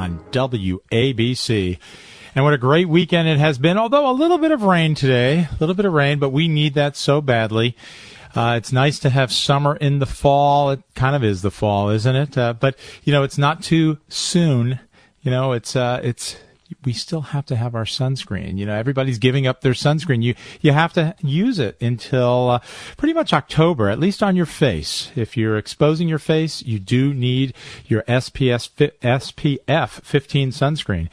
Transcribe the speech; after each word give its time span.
on 0.00 0.18
WABC. 0.32 1.78
And 2.34 2.44
what 2.44 2.54
a 2.54 2.58
great 2.58 2.88
weekend 2.88 3.28
it 3.28 3.38
has 3.38 3.58
been, 3.58 3.76
although 3.76 4.10
a 4.10 4.12
little 4.12 4.38
bit 4.38 4.50
of 4.50 4.62
rain 4.62 4.94
today, 4.94 5.40
a 5.50 5.56
little 5.60 5.74
bit 5.74 5.84
of 5.84 5.92
rain, 5.92 6.18
but 6.18 6.30
we 6.30 6.48
need 6.48 6.74
that 6.74 6.96
so 6.96 7.20
badly. 7.20 7.76
Uh, 8.34 8.54
it's 8.56 8.72
nice 8.72 8.98
to 9.00 9.10
have 9.10 9.32
summer 9.32 9.76
in 9.76 9.98
the 9.98 10.06
fall. 10.06 10.70
It 10.70 10.82
kind 10.94 11.16
of 11.16 11.24
is 11.24 11.42
the 11.42 11.50
fall, 11.50 11.90
isn't 11.90 12.16
it? 12.16 12.38
Uh, 12.38 12.54
but 12.54 12.76
you 13.04 13.12
know, 13.12 13.24
it's 13.24 13.36
not 13.36 13.62
too 13.62 13.98
soon. 14.08 14.78
You 15.22 15.32
know, 15.32 15.52
it's 15.52 15.74
uh, 15.76 16.00
it's 16.02 16.36
we 16.84 16.92
still 16.92 17.20
have 17.20 17.46
to 17.46 17.56
have 17.56 17.74
our 17.74 17.84
sunscreen. 17.84 18.58
You 18.58 18.66
know, 18.66 18.74
everybody's 18.74 19.18
giving 19.18 19.46
up 19.46 19.60
their 19.60 19.72
sunscreen. 19.72 20.22
You 20.22 20.34
you 20.60 20.72
have 20.72 20.92
to 20.94 21.14
use 21.20 21.58
it 21.58 21.80
until 21.80 22.50
uh, 22.50 22.60
pretty 22.96 23.14
much 23.14 23.32
October, 23.32 23.88
at 23.88 23.98
least 23.98 24.22
on 24.22 24.36
your 24.36 24.46
face. 24.46 25.10
If 25.16 25.36
you're 25.36 25.56
exposing 25.56 26.08
your 26.08 26.18
face, 26.18 26.62
you 26.62 26.78
do 26.78 27.12
need 27.12 27.54
your 27.86 28.02
SPS 28.02 28.70
SPF 29.02 29.88
15 29.88 30.50
sunscreen. 30.50 31.08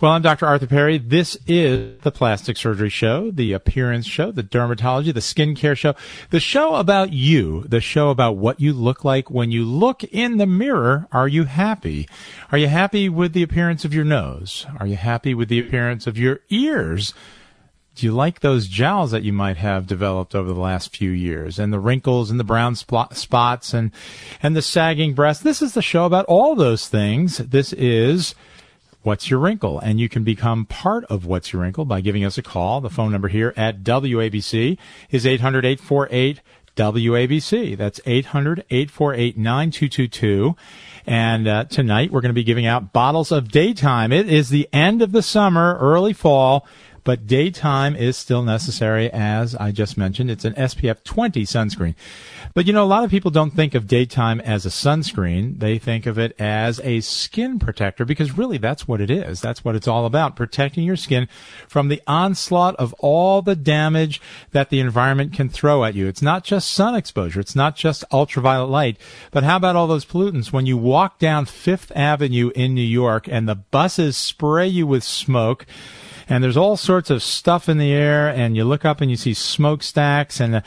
Well, 0.00 0.12
I'm 0.12 0.22
Dr. 0.22 0.46
Arthur 0.46 0.66
Perry. 0.66 0.98
This 0.98 1.36
is 1.46 2.00
the 2.02 2.12
Plastic 2.12 2.56
Surgery 2.56 2.90
Show, 2.90 3.30
the 3.30 3.52
Appearance 3.52 4.06
Show, 4.06 4.30
the 4.30 4.42
Dermatology, 4.42 5.12
the 5.12 5.20
Skincare 5.20 5.76
Show, 5.76 5.94
the 6.30 6.40
show 6.40 6.76
about 6.76 7.12
you, 7.12 7.64
the 7.68 7.80
show 7.80 8.10
about 8.10 8.36
what 8.36 8.60
you 8.60 8.72
look 8.72 9.04
like 9.04 9.30
when 9.30 9.50
you 9.50 9.64
look 9.64 10.04
in 10.04 10.36
the 10.36 10.46
mirror. 10.46 11.08
Are 11.10 11.28
you 11.28 11.44
happy? 11.44 12.08
Are 12.52 12.58
you 12.58 12.68
happy 12.68 13.08
with 13.08 13.32
the 13.32 13.42
appearance 13.42 13.84
of 13.84 13.92
your 13.92 14.04
nose? 14.04 14.66
Are 14.78 14.86
you 14.86 14.97
happy 14.98 15.34
with 15.34 15.48
the 15.48 15.58
appearance 15.58 16.06
of 16.06 16.18
your 16.18 16.40
ears? 16.50 17.14
Do 17.94 18.06
you 18.06 18.12
like 18.12 18.40
those 18.40 18.68
jowls 18.68 19.10
that 19.10 19.24
you 19.24 19.32
might 19.32 19.56
have 19.56 19.88
developed 19.88 20.34
over 20.34 20.52
the 20.52 20.60
last 20.60 20.94
few 20.94 21.10
years 21.10 21.58
and 21.58 21.72
the 21.72 21.80
wrinkles 21.80 22.30
and 22.30 22.38
the 22.38 22.44
brown 22.44 22.76
spot, 22.76 23.16
spots 23.16 23.74
and, 23.74 23.90
and 24.40 24.54
the 24.54 24.62
sagging 24.62 25.14
breasts? 25.14 25.42
This 25.42 25.60
is 25.60 25.74
the 25.74 25.82
show 25.82 26.04
about 26.04 26.24
all 26.26 26.54
those 26.54 26.86
things. 26.86 27.38
This 27.38 27.72
is 27.72 28.36
What's 29.02 29.30
Your 29.30 29.40
Wrinkle? 29.40 29.80
And 29.80 29.98
you 29.98 30.08
can 30.08 30.22
become 30.22 30.64
part 30.64 31.06
of 31.06 31.24
What's 31.24 31.52
Your 31.52 31.62
Wrinkle 31.62 31.86
by 31.86 32.00
giving 32.00 32.24
us 32.24 32.38
a 32.38 32.42
call. 32.42 32.80
The 32.80 32.90
phone 32.90 33.10
number 33.10 33.28
here 33.28 33.52
at 33.56 33.82
WABC 33.82 34.78
is 35.10 35.26
800 35.26 35.64
848 35.64 36.40
WABC. 36.78 37.76
That's 37.76 38.00
800 38.06 38.64
848 38.70 39.36
9222. 39.36 40.56
And 41.06 41.48
uh, 41.48 41.64
tonight 41.64 42.12
we're 42.12 42.20
going 42.20 42.30
to 42.30 42.34
be 42.34 42.44
giving 42.44 42.66
out 42.66 42.92
bottles 42.92 43.32
of 43.32 43.50
daytime. 43.50 44.12
It 44.12 44.28
is 44.28 44.50
the 44.50 44.68
end 44.72 45.02
of 45.02 45.12
the 45.12 45.22
summer, 45.22 45.76
early 45.78 46.12
fall 46.12 46.66
but 47.04 47.26
daytime 47.26 47.96
is 47.96 48.16
still 48.16 48.42
necessary, 48.42 49.10
as 49.12 49.54
I 49.54 49.70
just 49.72 49.96
mentioned. 49.96 50.30
It's 50.30 50.44
an 50.44 50.54
SPF 50.54 51.02
20 51.04 51.44
sunscreen. 51.44 51.94
But 52.54 52.66
you 52.66 52.72
know, 52.72 52.84
a 52.84 52.86
lot 52.86 53.04
of 53.04 53.10
people 53.10 53.30
don't 53.30 53.52
think 53.52 53.74
of 53.74 53.86
daytime 53.86 54.40
as 54.40 54.66
a 54.66 54.70
sunscreen. 54.70 55.58
They 55.58 55.78
think 55.78 56.06
of 56.06 56.18
it 56.18 56.34
as 56.40 56.80
a 56.80 57.00
skin 57.00 57.58
protector 57.58 58.04
because 58.04 58.36
really 58.36 58.58
that's 58.58 58.88
what 58.88 59.00
it 59.00 59.10
is. 59.10 59.40
That's 59.40 59.64
what 59.64 59.76
it's 59.76 59.88
all 59.88 60.06
about. 60.06 60.36
Protecting 60.36 60.84
your 60.84 60.96
skin 60.96 61.28
from 61.66 61.88
the 61.88 62.02
onslaught 62.06 62.76
of 62.76 62.94
all 62.98 63.42
the 63.42 63.56
damage 63.56 64.20
that 64.52 64.70
the 64.70 64.80
environment 64.80 65.32
can 65.32 65.48
throw 65.48 65.84
at 65.84 65.94
you. 65.94 66.06
It's 66.06 66.22
not 66.22 66.44
just 66.44 66.70
sun 66.70 66.94
exposure. 66.94 67.40
It's 67.40 67.56
not 67.56 67.76
just 67.76 68.04
ultraviolet 68.12 68.70
light. 68.70 68.96
But 69.30 69.44
how 69.44 69.56
about 69.56 69.76
all 69.76 69.86
those 69.86 70.04
pollutants? 70.04 70.52
When 70.52 70.66
you 70.66 70.76
walk 70.76 71.18
down 71.18 71.46
Fifth 71.46 71.92
Avenue 71.94 72.50
in 72.54 72.74
New 72.74 72.80
York 72.80 73.28
and 73.28 73.48
the 73.48 73.54
buses 73.54 74.16
spray 74.16 74.66
you 74.66 74.86
with 74.86 75.04
smoke, 75.04 75.66
and 76.28 76.44
there's 76.44 76.56
all 76.56 76.76
sorts 76.76 77.10
of 77.10 77.22
stuff 77.22 77.68
in 77.68 77.78
the 77.78 77.92
air, 77.92 78.28
and 78.28 78.56
you 78.56 78.64
look 78.64 78.84
up 78.84 79.00
and 79.00 79.10
you 79.10 79.16
see 79.16 79.34
smokestacks, 79.34 80.40
and 80.40 80.56
uh, 80.56 80.60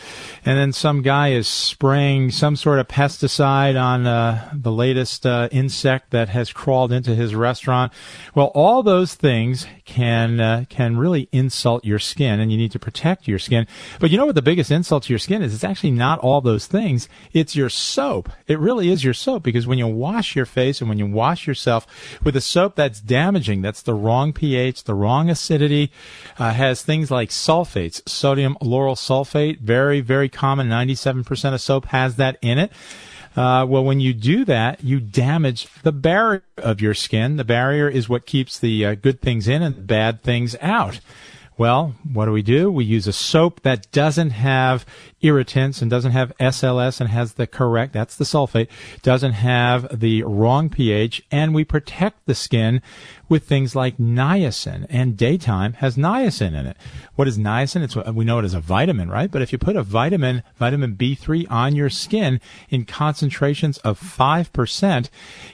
and 0.46 0.58
then 0.58 0.74
some 0.74 1.02
guy 1.02 1.30
is 1.30 1.48
spraying 1.48 2.32
some 2.32 2.56
sort 2.56 2.80
of 2.80 2.88
pesticide 2.88 3.82
on 3.82 4.08
uh, 4.08 4.50
the 4.54 4.72
latest 4.72 5.26
uh, 5.26 5.50
insect 5.52 6.12
that 6.12 6.30
has 6.30 6.52
crawled 6.52 6.92
into 6.92 7.16
his 7.16 7.36
restaurant. 7.36 7.92
Well, 8.34 8.52
all 8.56 8.84
those 8.84 9.16
things 9.16 9.68
can 9.92 10.40
uh, 10.40 10.64
can 10.70 10.98
really 10.98 11.28
insult 11.32 11.84
your 11.84 12.00
skin, 12.00 12.40
and 12.40 12.52
you 12.52 12.58
need 12.58 12.72
to 12.72 12.80
protect 12.80 13.28
your 13.28 13.40
skin. 13.40 13.68
But 14.00 14.10
you 14.10 14.18
know 14.18 14.26
what 14.26 14.36
the 14.36 14.42
biggest 14.42 14.72
insult 14.72 15.04
to 15.04 15.14
your 15.14 15.20
skin 15.20 15.42
is? 15.42 15.54
It's 15.54 15.64
actually 15.64 15.92
not 15.92 16.20
all 16.20 16.40
those 16.42 16.66
things. 16.66 17.10
It's 17.34 17.56
your 17.56 17.70
soap. 17.70 18.30
It 18.48 18.60
really 18.60 18.90
is 18.90 19.04
your 19.04 19.14
soap 19.14 19.44
because 19.44 19.68
when 19.68 19.78
you 19.78 19.88
wash 19.88 20.36
your 20.36 20.46
face 20.46 20.80
and 20.80 20.90
when 20.90 21.00
you 21.00 21.08
wash 21.08 21.46
yourself 21.46 21.86
with 22.24 22.36
a 22.36 22.42
soap 22.42 22.76
that's 22.76 23.02
damaging, 23.02 23.62
that's 23.62 23.82
the 23.82 23.94
wrong 23.94 24.32
pH, 24.34 24.86
the 24.86 24.94
wrong 24.94 25.30
acidity, 25.30 25.92
uh, 26.40 26.54
has 26.54 26.82
things 26.82 27.12
like 27.12 27.30
sulfates, 27.30 28.02
sodium 28.08 28.56
lauryl 28.62 28.96
sulfate, 28.96 29.60
very 29.60 30.00
very 30.02 30.30
common. 30.30 30.70
Ninety-seven 30.70 31.24
percent 31.24 31.54
of 31.54 31.62
soap 31.62 31.86
has 31.88 32.16
that 32.16 32.38
in 32.42 32.58
it. 32.58 32.72
Uh, 33.36 33.66
well, 33.68 33.84
when 33.84 34.00
you 34.00 34.14
do 34.14 34.44
that, 34.46 34.84
you 34.84 35.00
damage 35.00 35.68
the 35.84 35.92
barrier 35.92 36.44
of 36.58 36.82
your 36.82 36.94
skin. 36.94 37.38
The 37.38 37.46
barrier 37.46 37.88
is 37.88 38.10
what 38.10 38.26
keeps 38.26 38.60
the 38.60 38.86
uh, 38.86 38.96
good 38.96 39.22
things 39.22 39.48
in 39.48 39.62
and 39.62 39.88
bad 39.88 40.22
things 40.22 40.56
out. 40.62 41.00
Well, 41.58 41.96
what 42.12 42.26
do 42.26 42.32
we 42.32 42.42
do? 42.42 42.72
We 42.72 42.86
use 42.86 43.08
a 43.08 43.14
soap 43.14 43.62
that 43.62 43.92
doesn't 43.92 44.32
have 44.32 44.86
irritants 45.22 45.82
and 45.82 45.92
doesn't 45.92 46.14
have 46.14 46.36
SLS 46.40 47.00
and 47.00 47.10
has 47.10 47.34
the 47.34 47.46
correct, 47.46 47.94
that's 47.94 48.16
the 48.16 48.24
sulfate, 48.24 48.68
doesn't 49.04 49.34
have 49.34 50.00
the 50.00 50.24
wrong 50.24 50.70
pH, 50.70 51.22
and 51.30 51.54
we 51.54 51.64
protect 51.64 52.26
the 52.26 52.34
skin 52.34 52.82
with 53.30 53.46
things 53.46 53.76
like 53.76 53.98
niacin. 53.98 54.86
And 54.90 55.16
daytime 55.16 55.74
has 55.74 55.96
niacin 55.96 56.54
in 56.54 56.66
it. 56.66 56.78
What 57.16 57.28
is 57.28 57.38
niacin? 57.38 57.84
It's 57.84 57.96
we 57.96 58.26
know 58.26 58.40
it 58.40 58.46
as 58.46 58.54
a 58.54 58.60
vitamin, 58.60 59.10
right? 59.10 59.30
But 59.30 59.42
if 59.42 59.52
you 59.52 59.58
put 59.58 59.76
a 59.76 59.84
vitamin, 59.84 60.44
vitamin 60.58 60.96
B3 60.96 61.50
on 61.50 61.76
your 61.76 61.90
skin 61.90 62.42
in 62.70 62.86
concentrations 62.86 63.78
of 63.80 64.00
5%, 64.00 65.10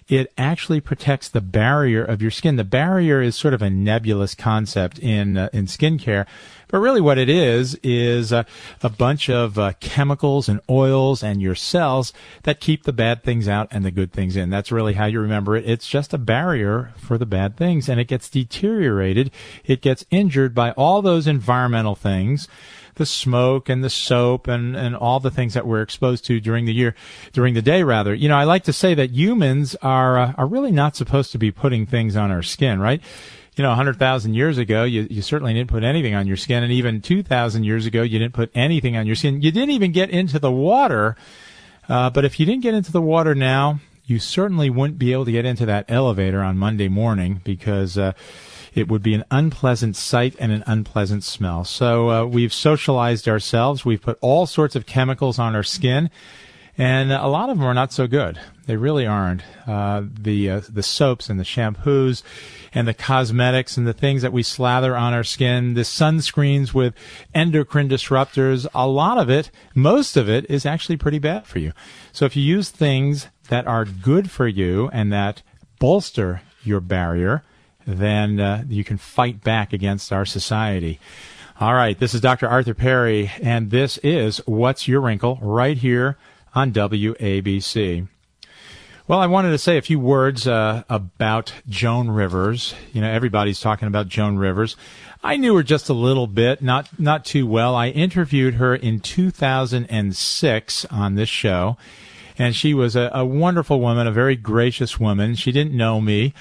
it 0.08 0.34
actually 0.38 0.79
protects 0.79 1.29
the 1.29 1.41
barrier 1.41 2.03
of 2.03 2.22
your 2.22 2.31
skin. 2.31 2.56
The 2.56 2.64
barrier 2.64 3.22
is 3.22 3.35
sort 3.35 3.53
of 3.53 3.62
a 3.62 3.69
nebulous 3.69 4.34
concept 4.34 4.97
in 5.00 5.38
uh, 5.38 5.50
in 5.53 5.68
skincare 5.87 6.25
but 6.69 6.79
really, 6.79 6.99
what 6.99 7.17
it 7.17 7.29
is 7.29 7.75
is 7.75 8.31
a, 8.31 8.45
a 8.84 8.89
bunch 8.89 9.29
of 9.29 9.57
uh, 9.57 9.73
chemicals 9.79 10.49
and 10.49 10.59
oils 10.69 11.23
and 11.23 11.41
your 11.41 11.55
cells 11.55 12.11
that 12.43 12.59
keep 12.59 12.84
the 12.84 12.93
bad 12.93 13.23
things 13.23 13.47
out 13.47 13.69
and 13.72 13.85
the 13.85 13.91
good 13.91 14.11
things 14.11 14.35
in. 14.35 14.49
That's 14.49 14.72
really 14.72 14.93
how 14.93 15.05
you 15.05 15.22
remember 15.22 15.55
it. 15.55 15.67
It's 15.67 15.87
just 15.87 16.13
a 16.13 16.17
barrier 16.17 16.93
for 16.97 17.17
the 17.17 17.25
bad 17.25 17.55
things, 17.55 17.87
and 17.87 17.99
it 17.99 18.07
gets 18.07 18.29
deteriorated. 18.29 19.31
It 19.63 19.81
gets 19.81 20.05
injured 20.11 20.53
by 20.53 20.72
all 20.72 21.01
those 21.01 21.28
environmental 21.28 21.95
things 21.95 22.47
the 22.95 23.05
smoke 23.05 23.69
and 23.69 23.83
the 23.83 23.91
soap 23.91 24.47
and, 24.47 24.75
and 24.75 24.95
all 24.95 25.19
the 25.19 25.29
things 25.29 25.53
that 25.53 25.67
we're 25.67 25.83
exposed 25.83 26.25
to 26.25 26.40
during 26.40 26.66
the 26.66 26.73
year, 26.73 26.95
during 27.31 27.53
the 27.53 27.61
day 27.61 27.83
rather. 27.83 28.11
You 28.11 28.28
know, 28.28 28.35
I 28.35 28.43
like 28.43 28.63
to 28.63 28.73
say 28.73 28.95
that 28.95 29.11
humans 29.11 29.75
are, 29.83 30.17
uh, 30.17 30.33
are 30.35 30.47
really 30.47 30.72
not 30.72 30.95
supposed 30.95 31.31
to 31.33 31.37
be 31.37 31.51
putting 31.51 31.85
things 31.85 32.16
on 32.16 32.31
our 32.31 32.41
skin, 32.41 32.79
right? 32.79 32.99
You 33.57 33.63
know, 33.63 33.69
100,000 33.69 34.35
years 34.35 34.59
ago, 34.59 34.83
you, 34.83 35.07
you 35.09 35.23
certainly 35.23 35.53
didn't 35.53 35.69
put 35.69 35.83
anything 35.83 36.13
on 36.13 36.27
your 36.27 36.37
skin. 36.37 36.63
And 36.63 36.71
even 36.71 37.01
2,000 37.01 37.63
years 37.63 37.87
ago, 37.87 38.03
you 38.03 38.19
didn't 38.19 38.35
put 38.35 38.51
anything 38.53 38.95
on 38.95 39.07
your 39.07 39.15
skin. 39.15 39.41
You 39.41 39.51
didn't 39.51 39.71
even 39.71 39.91
get 39.91 40.11
into 40.11 40.37
the 40.37 40.51
water. 40.51 41.15
Uh, 41.89 42.11
but 42.11 42.23
if 42.23 42.39
you 42.39 42.45
didn't 42.45 42.61
get 42.61 42.75
into 42.75 42.91
the 42.91 43.01
water 43.01 43.33
now, 43.33 43.79
you 44.05 44.19
certainly 44.19 44.69
wouldn't 44.69 44.99
be 44.99 45.11
able 45.11 45.25
to 45.25 45.31
get 45.31 45.45
into 45.45 45.65
that 45.65 45.85
elevator 45.89 46.41
on 46.41 46.57
Monday 46.57 46.87
morning 46.87 47.41
because, 47.43 47.97
uh, 47.97 48.13
it 48.77 48.87
would 48.87 49.01
be 49.01 49.15
an 49.15 49.23
unpleasant 49.31 49.95
sight 49.95 50.35
and 50.39 50.51
an 50.51 50.63
unpleasant 50.67 51.23
smell. 51.23 51.63
So 51.63 52.11
uh, 52.11 52.25
we've 52.25 52.53
socialized 52.53 53.27
ourselves. 53.27 53.83
We've 53.83 54.01
put 54.01 54.19
all 54.21 54.45
sorts 54.45 54.75
of 54.75 54.85
chemicals 54.85 55.39
on 55.39 55.55
our 55.55 55.63
skin, 55.63 56.11
and 56.78 57.12
a 57.12 57.28
lot 57.28 57.50
of 57.50 57.58
them 57.58 57.66
are 57.66 57.74
not 57.74 57.91
so 57.91 58.06
good. 58.06 58.40
They 58.68 58.76
really 58.76 59.08
aren't. 59.08 59.41
Uh, 59.66 60.03
the 60.03 60.50
uh, 60.50 60.62
the 60.70 60.84
soaps 60.84 61.29
and 61.29 61.40
the 61.40 61.44
shampoos 61.44 62.22
and 62.74 62.88
the 62.88 62.94
cosmetics 62.94 63.78
and 63.78 63.88
the 63.88 63.94
things 63.94 64.22
that 64.22 64.34
we 64.34 64.44
slather 64.44 64.96
on 64.96 65.14
our 65.14 65.24
skin, 65.24 65.74
the 65.74 65.82
sunscreens 65.82 66.74
with 66.74 66.94
endocrine 67.34 67.90
disruptors, 67.90 68.68
a 68.76 68.88
lot 68.88 69.18
of 69.18 69.29
it, 69.29 69.50
most 69.74 70.18
of 70.18 70.29
it, 70.29 70.46
is 70.50 70.66
actually 70.66 70.97
pretty 70.97 71.20
bad 71.20 71.47
for 71.47 71.59
you. 71.59 71.72
So 72.12 72.26
if 72.26 72.35
you 72.35 72.44
use 72.44 72.70
things 72.70 73.28
that 73.50 73.66
are 73.66 73.85
good 73.85 74.29
for 74.29 74.47
you 74.47 74.90
and 74.94 75.12
that 75.12 75.41
bolster 75.79 76.41
your 76.64 76.82
barrier, 76.82 77.44
then 77.88 78.40
uh, 78.40 78.64
you 78.68 78.84
can 78.84 78.97
fight 78.97 79.44
back 79.44 79.74
against 79.74 80.12
our 80.12 80.26
society. 80.26 81.00
All 81.59 81.74
right, 81.74 81.97
this 81.97 82.14
is 82.14 82.22
Dr. 82.22 82.47
Arthur 82.47 82.76
Perry, 82.76 83.32
and 83.41 83.72
this 83.72 83.97
is 84.00 84.38
What's 84.46 84.88
Your 84.88 85.02
Wrinkle 85.02 85.40
right 85.41 85.78
here 85.78 86.18
on 86.53 86.72
WABC. 86.72 88.08
Well, 89.08 89.20
I 89.20 89.28
wanted 89.28 89.52
to 89.52 89.58
say 89.58 89.78
a 89.78 89.82
few 89.82 89.99
words 89.99 90.47
uh, 90.49 90.84
about 90.90 91.53
Joan 91.70 92.09
Rivers. 92.09 92.76
You 92.91 92.99
know, 92.99 93.09
everybody's 93.09 93.61
talking 93.61 93.88
about 93.88 94.09
Joan 94.09 94.38
Rivers. 94.38 94.76
I 95.23 95.38
knew 95.38 95.55
her 95.55 95.64
just 95.64 95.88
a 95.88 95.94
little 95.94 96.28
bit, 96.28 96.61
not 96.61 96.99
not 96.99 97.23
too 97.23 97.47
well. 97.47 97.73
I 97.73 97.88
interviewed 97.88 98.55
her 98.55 98.76
in 98.76 98.99
2006 98.99 100.85
on 100.85 101.16
this 101.16 101.29
show, 101.29 101.78
and 102.38 102.53
she 102.53 102.73
was 102.73 102.97
a, 102.97 103.09
a 103.14 103.26
wonderful 103.26 103.79
woman, 103.79 104.08
a 104.08 104.11
very 104.11 104.35
gracious 104.35 105.00
woman. 105.00 105.35
She 105.35 105.53
didn't 105.53 105.76
know 105.76 106.02
me. 106.02 106.34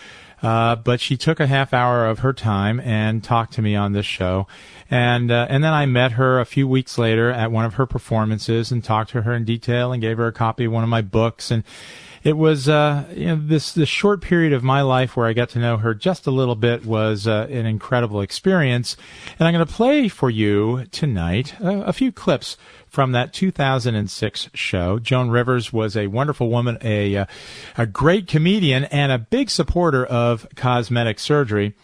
Uh, 0.43 0.77
but 0.77 1.01
she 1.01 1.17
took 1.17 1.41
a 1.41 1.47
half 1.47 1.73
hour 1.73 2.07
of 2.07 2.19
her 2.19 2.33
time 2.33 2.79
and 2.81 3.25
talked 3.25 3.55
to 3.55 3.63
me 3.63 3.75
on 3.75 3.93
this 3.93 4.07
show, 4.07 4.47
and 4.91 5.31
uh, 5.31 5.47
and 5.49 5.65
then 5.65 5.73
I 5.73 5.87
met 5.87 6.13
her 6.13 6.41
a 6.41 6.45
few 6.45 6.69
weeks 6.69 6.99
later 6.99 7.31
at 7.31 7.51
one 7.51 7.65
of 7.65 7.75
her 7.75 7.87
performances 7.87 8.71
and 8.71 8.85
talked 8.85 9.11
to 9.13 9.23
her 9.23 9.35
in 9.35 9.45
detail 9.45 9.93
and 9.93 10.03
gave 10.03 10.19
her 10.19 10.27
a 10.27 10.33
copy 10.33 10.67
of 10.67 10.73
one 10.73 10.83
of 10.83 10.91
my 10.91 11.01
books. 11.01 11.51
And 11.51 11.65
it 12.23 12.37
was 12.37 12.69
uh, 12.69 13.05
you 13.15 13.27
know, 13.27 13.41
this 13.41 13.73
this 13.73 13.89
short 13.89 14.21
period 14.21 14.53
of 14.53 14.63
my 14.63 14.83
life 14.83 15.17
where 15.17 15.27
I 15.27 15.33
got 15.33 15.49
to 15.51 15.59
know 15.59 15.77
her 15.79 15.95
just 15.95 16.27
a 16.27 16.31
little 16.31 16.57
bit 16.57 16.85
was 16.85 17.27
uh, 17.27 17.47
an 17.49 17.67
incredible 17.67 18.21
experience, 18.21 18.97
and 19.39 19.47
I'm 19.49 19.55
going 19.55 19.67
to 19.67 19.73
play 19.73 20.09
for 20.09 20.29
you 20.29 20.87
tonight 20.91 21.59
a, 21.61 21.83
a 21.83 21.93
few 21.93 22.13
clips 22.13 22.57
from 22.97 23.13
that 23.13 23.35
2006 23.35 24.49
show. 24.55 24.99
Joan 24.99 25.29
Rivers 25.29 25.71
was 25.71 25.99
a 25.99 26.07
wonderful 26.07 26.49
woman, 26.49 26.79
a 26.81 27.15
uh, 27.15 27.27
a 27.77 27.85
great 27.85 28.27
comedian, 28.27 28.85
and 28.85 29.13
a 29.13 29.19
big 29.19 29.51
supporter 29.51 30.07
of 30.07 30.47
cosmetic 30.57 31.19
surgery. 31.19 31.75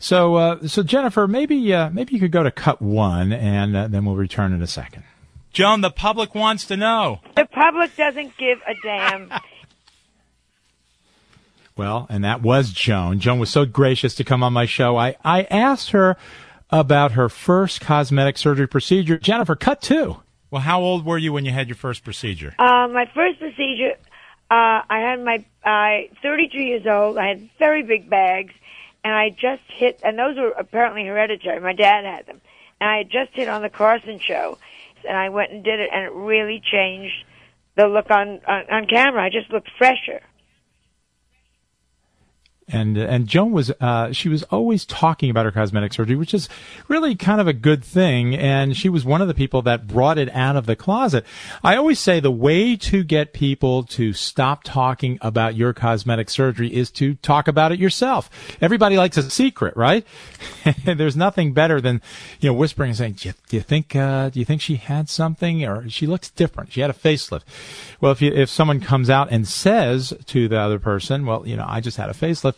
So, 0.00 0.34
uh, 0.34 0.66
so 0.66 0.82
Jennifer, 0.82 1.28
maybe 1.28 1.72
uh, 1.72 1.90
maybe 1.90 2.14
you 2.14 2.18
could 2.18 2.32
go 2.32 2.42
to 2.42 2.50
cut 2.50 2.82
one, 2.82 3.32
and 3.32 3.76
uh, 3.76 3.86
then 3.86 4.04
we'll 4.04 4.16
return 4.16 4.52
in 4.52 4.60
a 4.60 4.66
second. 4.66 5.04
Joan, 5.52 5.82
the 5.82 5.90
public 5.90 6.34
wants 6.34 6.64
to 6.64 6.76
know. 6.76 7.20
The 7.36 7.46
public 7.46 7.96
doesn't 7.96 8.36
give 8.36 8.58
a 8.66 8.74
damn. 8.82 9.30
Well, 11.76 12.06
and 12.10 12.24
that 12.24 12.42
was 12.42 12.72
Joan. 12.72 13.20
Joan 13.20 13.38
was 13.38 13.48
so 13.48 13.64
gracious 13.64 14.14
to 14.16 14.24
come 14.24 14.42
on 14.42 14.52
my 14.52 14.66
show. 14.66 14.98
I, 14.98 15.16
I 15.24 15.44
asked 15.44 15.92
her 15.92 16.18
about 16.68 17.12
her 17.12 17.30
first 17.30 17.80
cosmetic 17.80 18.36
surgery 18.36 18.66
procedure. 18.66 19.16
Jennifer, 19.16 19.56
cut 19.56 19.80
two. 19.80 20.18
Well, 20.50 20.62
how 20.62 20.80
old 20.80 21.04
were 21.04 21.18
you 21.18 21.32
when 21.32 21.44
you 21.44 21.52
had 21.52 21.68
your 21.68 21.76
first 21.76 22.02
procedure? 22.02 22.54
Uh, 22.58 22.88
my 22.88 23.08
first 23.14 23.38
procedure, 23.38 23.92
uh, 24.50 24.82
I 24.90 24.98
had 24.98 25.22
my, 25.22 25.44
I, 25.64 26.10
32 26.22 26.58
years 26.58 26.86
old. 26.86 27.18
I 27.18 27.28
had 27.28 27.48
very 27.58 27.82
big 27.82 28.10
bags, 28.10 28.52
and 29.04 29.14
I 29.14 29.30
just 29.30 29.62
hit, 29.68 30.00
and 30.02 30.18
those 30.18 30.36
were 30.36 30.50
apparently 30.50 31.04
hereditary. 31.06 31.60
My 31.60 31.72
dad 31.72 32.04
had 32.04 32.26
them. 32.26 32.40
And 32.80 32.90
I 32.90 32.98
had 32.98 33.10
just 33.10 33.32
hit 33.32 33.48
on 33.48 33.62
the 33.62 33.68
Carson 33.68 34.18
show, 34.18 34.58
and 35.08 35.16
I 35.16 35.28
went 35.28 35.52
and 35.52 35.62
did 35.62 35.78
it, 35.78 35.90
and 35.92 36.04
it 36.04 36.12
really 36.12 36.60
changed 36.60 37.14
the 37.76 37.86
look 37.86 38.10
on, 38.10 38.40
on, 38.46 38.70
on 38.70 38.86
camera. 38.86 39.22
I 39.24 39.30
just 39.30 39.50
looked 39.50 39.70
fresher 39.78 40.20
and 42.72 42.96
and 42.96 43.26
Joan 43.26 43.52
was 43.52 43.70
uh, 43.80 44.12
she 44.12 44.28
was 44.28 44.42
always 44.44 44.84
talking 44.84 45.30
about 45.30 45.44
her 45.44 45.52
cosmetic 45.52 45.92
surgery, 45.92 46.16
which 46.16 46.34
is 46.34 46.48
really 46.88 47.14
kind 47.14 47.40
of 47.40 47.48
a 47.48 47.52
good 47.52 47.84
thing. 47.84 48.34
And 48.34 48.76
she 48.76 48.88
was 48.88 49.04
one 49.04 49.20
of 49.20 49.28
the 49.28 49.34
people 49.34 49.62
that 49.62 49.86
brought 49.86 50.18
it 50.18 50.28
out 50.34 50.56
of 50.56 50.66
the 50.66 50.76
closet. 50.76 51.24
I 51.62 51.76
always 51.76 51.98
say 51.98 52.20
the 52.20 52.30
way 52.30 52.76
to 52.76 53.02
get 53.02 53.32
people 53.32 53.84
to 53.84 54.12
stop 54.12 54.62
talking 54.64 55.18
about 55.20 55.54
your 55.54 55.72
cosmetic 55.72 56.30
surgery 56.30 56.72
is 56.72 56.90
to 56.92 57.14
talk 57.16 57.48
about 57.48 57.72
it 57.72 57.78
yourself. 57.78 58.30
Everybody 58.60 58.96
likes 58.96 59.16
a 59.16 59.30
secret, 59.30 59.76
right? 59.76 60.06
There's 60.84 61.16
nothing 61.16 61.52
better 61.52 61.80
than 61.80 62.00
you 62.40 62.48
know 62.48 62.54
whispering 62.54 62.90
and 62.90 62.98
saying, 62.98 63.12
"Do 63.14 63.28
you, 63.28 63.34
do 63.48 63.56
you 63.56 63.62
think 63.62 63.96
uh, 63.96 64.30
do 64.30 64.38
you 64.38 64.44
think 64.44 64.60
she 64.60 64.76
had 64.76 65.08
something 65.08 65.64
or 65.64 65.88
she 65.88 66.06
looks 66.06 66.30
different? 66.30 66.72
She 66.72 66.80
had 66.80 66.90
a 66.90 66.94
facelift." 66.94 67.42
Well, 68.00 68.12
if 68.12 68.22
you, 68.22 68.32
if 68.32 68.48
someone 68.48 68.80
comes 68.80 69.10
out 69.10 69.28
and 69.30 69.46
says 69.46 70.12
to 70.26 70.48
the 70.48 70.58
other 70.58 70.78
person, 70.78 71.26
"Well, 71.26 71.46
you 71.46 71.56
know, 71.56 71.66
I 71.66 71.80
just 71.80 71.96
had 71.96 72.08
a 72.08 72.14
facelift," 72.14 72.56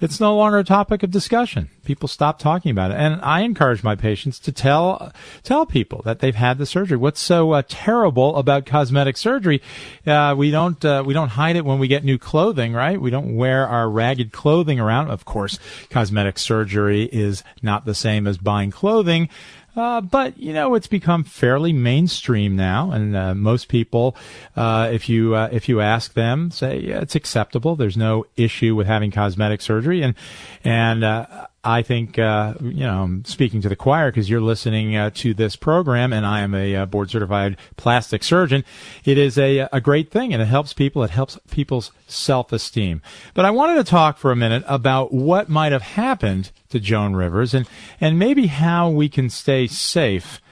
it's 0.00 0.20
no 0.20 0.36
longer 0.36 0.58
a 0.58 0.64
topic 0.64 1.02
of 1.02 1.10
discussion. 1.10 1.70
People 1.84 2.08
stop 2.08 2.38
talking 2.38 2.70
about 2.70 2.90
it, 2.90 2.96
and 2.96 3.20
I 3.22 3.40
encourage 3.40 3.82
my 3.82 3.94
patients 3.94 4.38
to 4.40 4.52
tell 4.52 5.12
tell 5.42 5.66
people 5.66 6.02
that 6.04 6.18
they've 6.18 6.34
had 6.34 6.58
the 6.58 6.66
surgery. 6.66 6.96
What's 6.96 7.20
so 7.20 7.52
uh, 7.52 7.62
terrible 7.68 8.36
about 8.36 8.66
cosmetic 8.66 9.16
surgery? 9.16 9.62
Uh, 10.06 10.34
we 10.36 10.50
don't 10.50 10.84
uh, 10.84 11.02
we 11.06 11.14
don't 11.14 11.30
hide 11.30 11.56
it 11.56 11.64
when 11.64 11.78
we 11.78 11.88
get 11.88 12.04
new 12.04 12.18
clothing, 12.18 12.72
right? 12.72 13.00
We 13.00 13.10
don't 13.10 13.36
wear 13.36 13.66
our 13.66 13.88
ragged 13.88 14.32
clothing 14.32 14.80
around. 14.80 15.10
Of 15.10 15.24
course, 15.24 15.58
cosmetic 15.90 16.38
surgery 16.38 17.04
is 17.04 17.44
not 17.62 17.84
the 17.84 17.94
same 17.94 18.26
as 18.26 18.38
buying 18.38 18.70
clothing. 18.70 19.28
Uh, 19.76 20.00
but 20.00 20.38
you 20.38 20.52
know, 20.52 20.74
it's 20.74 20.86
become 20.86 21.24
fairly 21.24 21.72
mainstream 21.72 22.54
now, 22.54 22.92
and 22.92 23.16
uh, 23.16 23.34
most 23.34 23.68
people, 23.68 24.16
uh, 24.56 24.88
if 24.92 25.08
you 25.08 25.34
uh, 25.34 25.48
if 25.50 25.68
you 25.68 25.80
ask 25.80 26.14
them, 26.14 26.50
say 26.50 26.80
yeah, 26.80 27.00
it's 27.00 27.14
acceptable. 27.14 27.74
There's 27.74 27.96
no 27.96 28.26
issue 28.36 28.74
with 28.74 28.86
having 28.86 29.10
cosmetic 29.10 29.60
surgery, 29.60 30.02
and 30.02 30.14
and 30.62 31.02
uh, 31.02 31.46
I 31.64 31.82
think, 31.82 32.18
uh, 32.18 32.54
you 32.60 32.84
know, 32.84 33.02
I'm 33.02 33.24
speaking 33.24 33.62
to 33.62 33.70
the 33.70 33.76
choir 33.76 34.10
because 34.10 34.28
you're 34.28 34.42
listening 34.42 34.96
uh, 34.96 35.10
to 35.14 35.32
this 35.32 35.56
program, 35.56 36.12
and 36.12 36.26
I 36.26 36.40
am 36.40 36.54
a 36.54 36.76
uh, 36.76 36.86
board 36.86 37.10
certified 37.10 37.56
plastic 37.76 38.22
surgeon. 38.22 38.64
It 39.04 39.16
is 39.16 39.38
a, 39.38 39.60
a 39.72 39.80
great 39.80 40.10
thing, 40.10 40.34
and 40.34 40.42
it 40.42 40.46
helps 40.46 40.74
people. 40.74 41.02
It 41.02 41.10
helps 41.10 41.38
people's 41.50 41.90
self 42.06 42.52
esteem. 42.52 43.00
But 43.32 43.46
I 43.46 43.50
wanted 43.50 43.76
to 43.76 43.84
talk 43.84 44.18
for 44.18 44.30
a 44.30 44.36
minute 44.36 44.62
about 44.68 45.12
what 45.14 45.48
might 45.48 45.72
have 45.72 45.82
happened 45.82 46.50
to 46.68 46.78
Joan 46.78 47.16
Rivers, 47.16 47.54
and 47.54 47.66
and 47.98 48.18
maybe 48.18 48.46
how 48.48 48.90
we 48.90 49.08
can 49.08 49.30
stay 49.30 49.66
safe 49.66 50.42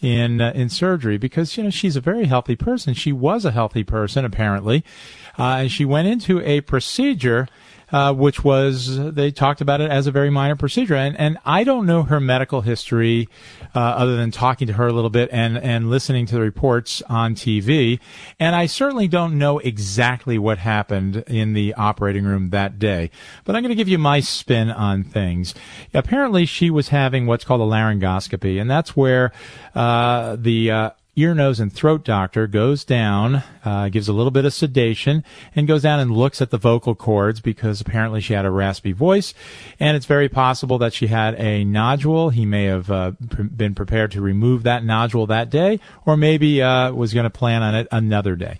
in 0.00 0.40
uh, 0.40 0.52
in 0.54 0.68
surgery 0.68 1.18
because 1.18 1.56
you 1.56 1.64
know 1.64 1.70
she's 1.70 1.96
a 1.96 2.00
very 2.00 2.26
healthy 2.26 2.54
person. 2.54 2.94
She 2.94 3.12
was 3.12 3.44
a 3.44 3.50
healthy 3.50 3.82
person 3.82 4.24
apparently, 4.24 4.84
uh, 5.36 5.56
and 5.62 5.72
she 5.72 5.84
went 5.84 6.06
into 6.06 6.40
a 6.42 6.60
procedure 6.60 7.48
uh, 7.92 8.12
which 8.14 8.44
was 8.44 9.12
they 9.12 9.30
talked 9.30 9.60
about 9.60 9.80
it 9.80 9.90
as 9.90 10.06
a 10.06 10.10
very 10.10 10.30
minor 10.30 10.56
procedure. 10.56 10.94
And 10.94 11.16
and 11.18 11.38
I 11.44 11.64
don't 11.64 11.86
know 11.86 12.02
her 12.04 12.20
medical 12.20 12.60
history 12.60 13.28
uh, 13.74 13.78
other 13.78 14.16
than 14.16 14.30
talking 14.30 14.66
to 14.68 14.72
her 14.74 14.86
a 14.86 14.92
little 14.92 15.10
bit 15.10 15.28
and 15.32 15.58
and 15.58 15.90
listening 15.90 16.26
to 16.26 16.34
the 16.34 16.40
reports 16.40 17.02
on 17.08 17.34
TV. 17.34 18.00
And 18.38 18.54
I 18.54 18.66
certainly 18.66 19.08
don't 19.08 19.38
know 19.38 19.58
exactly 19.58 20.38
what 20.38 20.58
happened 20.58 21.24
in 21.26 21.52
the 21.52 21.74
operating 21.74 22.24
room 22.24 22.50
that 22.50 22.78
day. 22.78 23.10
But 23.44 23.56
I'm 23.56 23.62
going 23.62 23.70
to 23.70 23.76
give 23.76 23.88
you 23.88 23.98
my 23.98 24.20
spin 24.20 24.70
on 24.70 25.04
things. 25.04 25.54
Apparently, 25.94 26.46
she 26.46 26.70
was 26.70 26.88
having 26.88 27.26
what's 27.26 27.44
called 27.44 27.60
a 27.60 27.64
laryngoscopy, 27.64 28.60
and 28.60 28.70
that's 28.70 28.96
where 28.96 29.32
uh, 29.74 30.36
the 30.36 30.70
uh, 30.70 30.90
ear, 31.20 31.34
nose, 31.34 31.60
and 31.60 31.72
throat 31.72 32.04
doctor 32.04 32.46
goes 32.46 32.84
down, 32.84 33.42
uh, 33.64 33.88
gives 33.88 34.08
a 34.08 34.12
little 34.12 34.30
bit 34.30 34.44
of 34.44 34.54
sedation, 34.54 35.22
and 35.54 35.68
goes 35.68 35.82
down 35.82 36.00
and 36.00 36.10
looks 36.10 36.40
at 36.40 36.50
the 36.50 36.58
vocal 36.58 36.94
cords 36.94 37.40
because 37.40 37.80
apparently 37.80 38.20
she 38.20 38.32
had 38.32 38.44
a 38.44 38.50
raspy 38.50 38.92
voice, 38.92 39.34
and 39.78 39.96
it's 39.96 40.06
very 40.06 40.28
possible 40.28 40.78
that 40.78 40.92
she 40.92 41.08
had 41.08 41.34
a 41.34 41.64
nodule. 41.64 42.30
He 42.30 42.46
may 42.46 42.64
have 42.64 42.90
uh, 42.90 43.12
been 43.20 43.74
prepared 43.74 44.12
to 44.12 44.20
remove 44.20 44.62
that 44.62 44.84
nodule 44.84 45.26
that 45.26 45.50
day, 45.50 45.80
or 46.06 46.16
maybe 46.16 46.62
uh, 46.62 46.92
was 46.92 47.12
going 47.12 47.24
to 47.24 47.30
plan 47.30 47.62
on 47.62 47.74
it 47.74 47.88
another 47.92 48.36
day. 48.36 48.58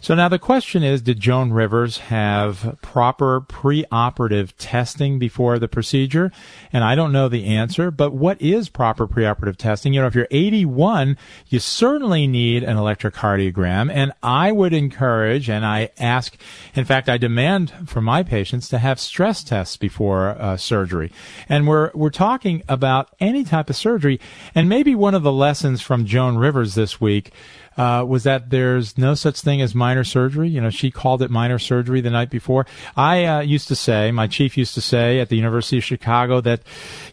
So 0.00 0.14
now 0.14 0.28
the 0.28 0.38
question 0.38 0.82
is, 0.82 1.02
did 1.02 1.20
Joan 1.20 1.52
Rivers 1.52 1.98
have 1.98 2.78
proper 2.82 3.40
preoperative 3.40 4.52
testing 4.58 5.18
before 5.18 5.58
the 5.58 5.68
procedure? 5.68 6.30
And 6.72 6.84
I 6.84 6.94
don't 6.94 7.12
know 7.12 7.28
the 7.28 7.46
answer, 7.46 7.90
but 7.90 8.12
what 8.12 8.40
is 8.40 8.68
proper 8.68 9.06
preoperative 9.08 9.56
testing? 9.56 9.92
You 9.92 10.02
know, 10.02 10.06
if 10.06 10.14
you're 10.14 10.28
81, 10.30 11.16
you 11.48 11.58
certainly 11.58 12.26
need 12.26 12.62
an 12.62 12.76
electrocardiogram. 12.76 13.90
And 13.92 14.12
I 14.22 14.52
would 14.52 14.72
encourage, 14.72 15.50
and 15.50 15.66
I 15.66 15.90
ask, 15.98 16.36
in 16.74 16.84
fact, 16.84 17.08
I 17.08 17.18
demand 17.18 17.72
for 17.86 18.00
my 18.00 18.22
patients 18.22 18.68
to 18.68 18.78
have 18.78 19.00
stress 19.00 19.42
tests 19.42 19.76
before 19.76 20.30
uh, 20.30 20.56
surgery. 20.56 21.10
And 21.48 21.66
we're, 21.66 21.90
we're 21.94 22.10
talking 22.10 22.62
about 22.68 23.14
any 23.18 23.44
type 23.44 23.68
of 23.68 23.76
surgery. 23.76 24.20
And 24.54 24.68
maybe 24.68 24.94
one 24.94 25.14
of 25.14 25.22
the 25.22 25.32
lessons 25.32 25.82
from 25.82 26.06
Joan 26.06 26.38
Rivers 26.38 26.74
this 26.74 27.00
week 27.00 27.32
uh, 27.78 28.04
was 28.04 28.24
that 28.24 28.50
there's 28.50 28.98
no 28.98 29.14
such 29.14 29.40
thing 29.40 29.62
as 29.62 29.74
minor 29.74 30.02
surgery. 30.02 30.48
You 30.48 30.60
know, 30.60 30.70
she 30.70 30.90
called 30.90 31.22
it 31.22 31.30
minor 31.30 31.58
surgery 31.58 32.00
the 32.00 32.10
night 32.10 32.28
before. 32.28 32.66
I 32.96 33.24
uh, 33.24 33.40
used 33.40 33.68
to 33.68 33.76
say, 33.76 34.10
my 34.10 34.26
chief 34.26 34.58
used 34.58 34.74
to 34.74 34.80
say 34.80 35.20
at 35.20 35.28
the 35.28 35.36
University 35.36 35.78
of 35.78 35.84
Chicago 35.84 36.40
that, 36.40 36.60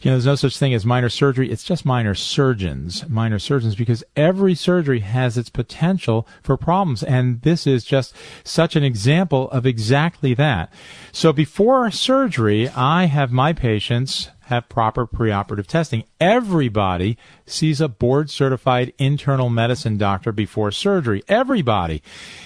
you 0.01 0.09
know, 0.09 0.15
there's 0.15 0.25
no 0.25 0.35
such 0.35 0.57
thing 0.57 0.73
as 0.73 0.85
minor 0.85 1.09
surgery. 1.09 1.51
It's 1.51 1.63
just 1.63 1.85
minor 1.85 2.15
surgeons, 2.15 3.07
minor 3.07 3.37
surgeons, 3.37 3.75
because 3.75 4.03
every 4.15 4.55
surgery 4.55 5.01
has 5.01 5.37
its 5.37 5.49
potential 5.49 6.27
for 6.41 6.57
problems. 6.57 7.03
And 7.03 7.41
this 7.43 7.67
is 7.67 7.83
just 7.83 8.15
such 8.43 8.75
an 8.75 8.83
example 8.83 9.49
of 9.51 9.67
exactly 9.67 10.33
that. 10.33 10.73
So 11.11 11.31
before 11.31 11.91
surgery, 11.91 12.69
I 12.69 13.05
have 13.05 13.31
my 13.31 13.53
patients 13.53 14.31
have 14.45 14.69
proper 14.69 15.05
preoperative 15.05 15.67
testing. 15.67 16.03
Everybody 16.19 17.17
sees 17.45 17.81
a 17.81 17.87
board 17.87 18.29
certified 18.29 18.93
internal 18.97 19.49
medicine 19.49 19.97
doctor 19.97 20.31
before 20.31 20.71
surgery. 20.71 21.23
Everybody. 21.27 22.01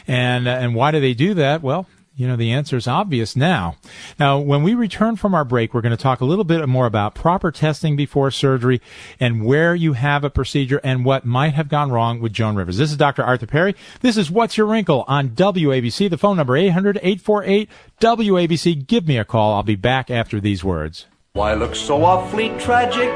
And, 0.07 0.47
uh, 0.47 0.51
and 0.51 0.75
why 0.75 0.91
do 0.91 0.99
they 0.99 1.13
do 1.13 1.33
that? 1.35 1.61
Well, 1.61 1.87
you 2.19 2.27
know, 2.27 2.35
the 2.35 2.51
answer 2.51 2.75
is 2.75 2.85
obvious 2.85 3.37
now. 3.37 3.77
Now, 4.19 4.39
when 4.39 4.61
we 4.61 4.73
return 4.73 5.15
from 5.15 5.33
our 5.33 5.45
break, 5.45 5.73
we're 5.73 5.79
going 5.79 5.95
to 5.95 6.03
talk 6.03 6.19
a 6.19 6.25
little 6.25 6.43
bit 6.43 6.67
more 6.67 6.85
about 6.85 7.15
proper 7.15 7.49
testing 7.49 7.95
before 7.95 8.29
surgery 8.29 8.81
and 9.21 9.45
where 9.45 9.73
you 9.73 9.93
have 9.93 10.25
a 10.25 10.29
procedure 10.29 10.81
and 10.83 11.05
what 11.05 11.23
might 11.23 11.53
have 11.53 11.69
gone 11.69 11.91
wrong 11.91 12.19
with 12.19 12.33
Joan 12.33 12.57
Rivers. 12.57 12.77
This 12.77 12.91
is 12.91 12.97
Dr. 12.97 13.23
Arthur 13.23 13.47
Perry. 13.47 13.73
This 14.01 14.17
is 14.17 14.29
What's 14.29 14.57
Your 14.57 14.67
Wrinkle 14.67 15.05
on 15.07 15.29
WABC. 15.29 16.09
The 16.09 16.17
phone 16.17 16.35
number 16.35 16.55
800-848 16.55 17.69
WABC. 18.01 18.85
Give 18.85 19.07
me 19.07 19.17
a 19.17 19.23
call. 19.23 19.53
I'll 19.53 19.63
be 19.63 19.77
back 19.77 20.11
after 20.11 20.41
these 20.41 20.61
words. 20.61 21.05
Why 21.33 21.53
look 21.53 21.75
so 21.75 22.03
awfully 22.03 22.49
tragic? 22.57 23.07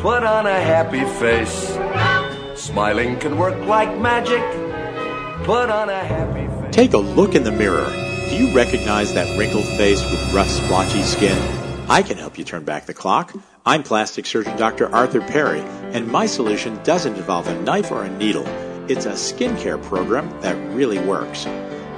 Put 0.00 0.24
on 0.24 0.44
a 0.44 0.60
happy 0.60 1.04
face. 1.20 1.78
Smiling 2.60 3.16
can 3.20 3.38
work 3.38 3.56
like 3.64 3.96
magic. 3.96 4.42
Put 5.44 5.70
on 5.70 5.88
a 5.88 6.04
happy 6.04 6.48
face. 6.48 6.74
Take 6.74 6.94
a 6.94 6.98
look 6.98 7.36
in 7.36 7.44
the 7.44 7.52
mirror. 7.52 7.88
Do 8.28 8.36
you 8.36 8.52
recognize 8.52 9.14
that 9.14 9.38
wrinkled 9.38 9.66
face 9.78 10.02
with 10.10 10.34
rough, 10.34 10.48
splotchy 10.48 11.02
skin? 11.02 11.38
I 11.88 12.02
can 12.02 12.18
help 12.18 12.38
you 12.38 12.44
turn 12.44 12.64
back 12.64 12.86
the 12.86 12.94
clock. 12.94 13.32
I'm 13.64 13.84
plastic 13.84 14.26
surgeon 14.26 14.56
Dr. 14.56 14.92
Arthur 14.92 15.20
Perry, 15.20 15.60
and 15.92 16.08
my 16.08 16.26
solution 16.26 16.82
doesn't 16.82 17.14
involve 17.14 17.46
a 17.46 17.62
knife 17.62 17.92
or 17.92 18.02
a 18.02 18.10
needle. 18.18 18.48
It's 18.88 19.06
a 19.06 19.12
skincare 19.12 19.80
program 19.80 20.28
that 20.40 20.56
really 20.74 20.98
works. 20.98 21.46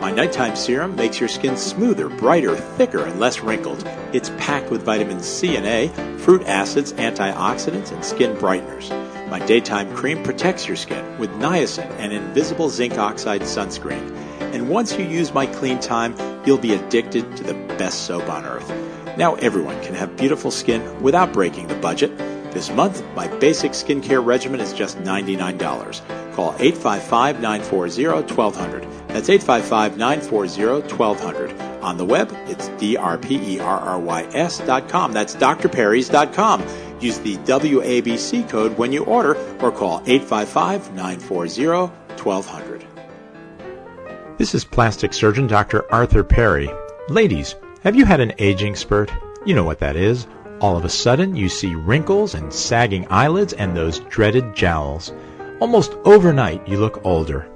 My 0.00 0.10
nighttime 0.10 0.56
serum 0.56 0.96
makes 0.96 1.18
your 1.18 1.28
skin 1.28 1.56
smoother, 1.56 2.08
brighter, 2.08 2.56
thicker, 2.56 3.04
and 3.04 3.18
less 3.18 3.40
wrinkled. 3.40 3.86
It's 4.12 4.30
packed 4.38 4.70
with 4.70 4.82
vitamins 4.82 5.26
C 5.26 5.56
and 5.56 5.66
A, 5.66 5.88
fruit 6.18 6.42
acids, 6.46 6.92
antioxidants, 6.94 7.90
and 7.90 8.04
skin 8.04 8.36
brighteners. 8.36 8.90
My 9.30 9.38
daytime 9.46 9.94
cream 9.96 10.22
protects 10.22 10.66
your 10.68 10.76
skin 10.76 11.18
with 11.18 11.30
niacin 11.32 11.90
and 11.98 12.12
invisible 12.12 12.68
zinc 12.68 12.98
oxide 12.98 13.42
sunscreen. 13.42 14.14
And 14.40 14.68
once 14.68 14.96
you 14.96 15.04
use 15.04 15.32
my 15.32 15.46
clean 15.46 15.80
time, 15.80 16.14
you'll 16.46 16.58
be 16.58 16.74
addicted 16.74 17.36
to 17.38 17.42
the 17.42 17.54
best 17.76 18.02
soap 18.06 18.28
on 18.28 18.44
earth. 18.44 18.70
Now 19.16 19.34
everyone 19.36 19.82
can 19.82 19.94
have 19.94 20.16
beautiful 20.16 20.50
skin 20.50 21.02
without 21.02 21.32
breaking 21.32 21.68
the 21.68 21.76
budget. 21.76 22.16
This 22.52 22.70
month, 22.70 23.02
my 23.16 23.26
basic 23.38 23.72
skincare 23.72 24.24
regimen 24.24 24.60
is 24.60 24.72
just 24.72 24.98
$99. 24.98 25.58
Call 26.34 26.54
855 26.58 27.40
940 27.40 28.06
1200. 28.06 28.93
That's 29.14 29.30
855 29.30 29.96
940 29.96 30.92
1200. 30.92 31.60
On 31.84 31.96
the 31.96 32.04
web, 32.04 32.36
it's 32.48 32.66
D-R-P-E-R-R-Y-S 32.80 34.58
dot 34.58 34.88
com. 34.88 35.12
That's 35.12 35.36
drperrys.com. 35.36 36.64
Use 36.98 37.18
the 37.20 37.36
WABC 37.36 38.48
code 38.48 38.76
when 38.76 38.90
you 38.90 39.04
order 39.04 39.36
or 39.60 39.70
call 39.70 40.02
855 40.04 40.94
940 40.94 41.66
1200. 42.20 42.84
This 44.36 44.52
is 44.52 44.64
plastic 44.64 45.14
surgeon 45.14 45.46
Dr. 45.46 45.84
Arthur 45.94 46.24
Perry. 46.24 46.68
Ladies, 47.08 47.54
have 47.84 47.94
you 47.94 48.04
had 48.04 48.18
an 48.18 48.32
aging 48.38 48.74
spurt? 48.74 49.12
You 49.46 49.54
know 49.54 49.62
what 49.62 49.78
that 49.78 49.94
is. 49.94 50.26
All 50.60 50.76
of 50.76 50.84
a 50.84 50.88
sudden, 50.88 51.36
you 51.36 51.48
see 51.48 51.76
wrinkles 51.76 52.34
and 52.34 52.52
sagging 52.52 53.06
eyelids 53.10 53.52
and 53.52 53.76
those 53.76 54.00
dreaded 54.00 54.56
jowls. 54.56 55.12
Almost 55.60 55.92
overnight, 56.04 56.66
you 56.66 56.78
look 56.78 57.00
older. 57.04 57.48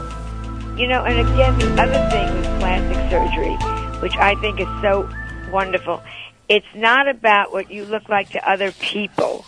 You 0.78 0.88
know, 0.88 1.04
and 1.04 1.20
again, 1.20 1.56
the 1.58 1.70
other 1.80 2.10
thing 2.10 2.34
with 2.34 2.44
plastic 2.58 2.98
surgery, 3.10 3.54
which 4.00 4.16
I 4.16 4.34
think 4.40 4.58
is 4.60 4.66
so 4.82 5.08
wonderful, 5.52 6.02
it's 6.48 6.66
not 6.74 7.08
about 7.08 7.52
what 7.52 7.70
you 7.70 7.84
look 7.84 8.08
like 8.08 8.30
to 8.30 8.50
other 8.50 8.72
people. 8.72 9.44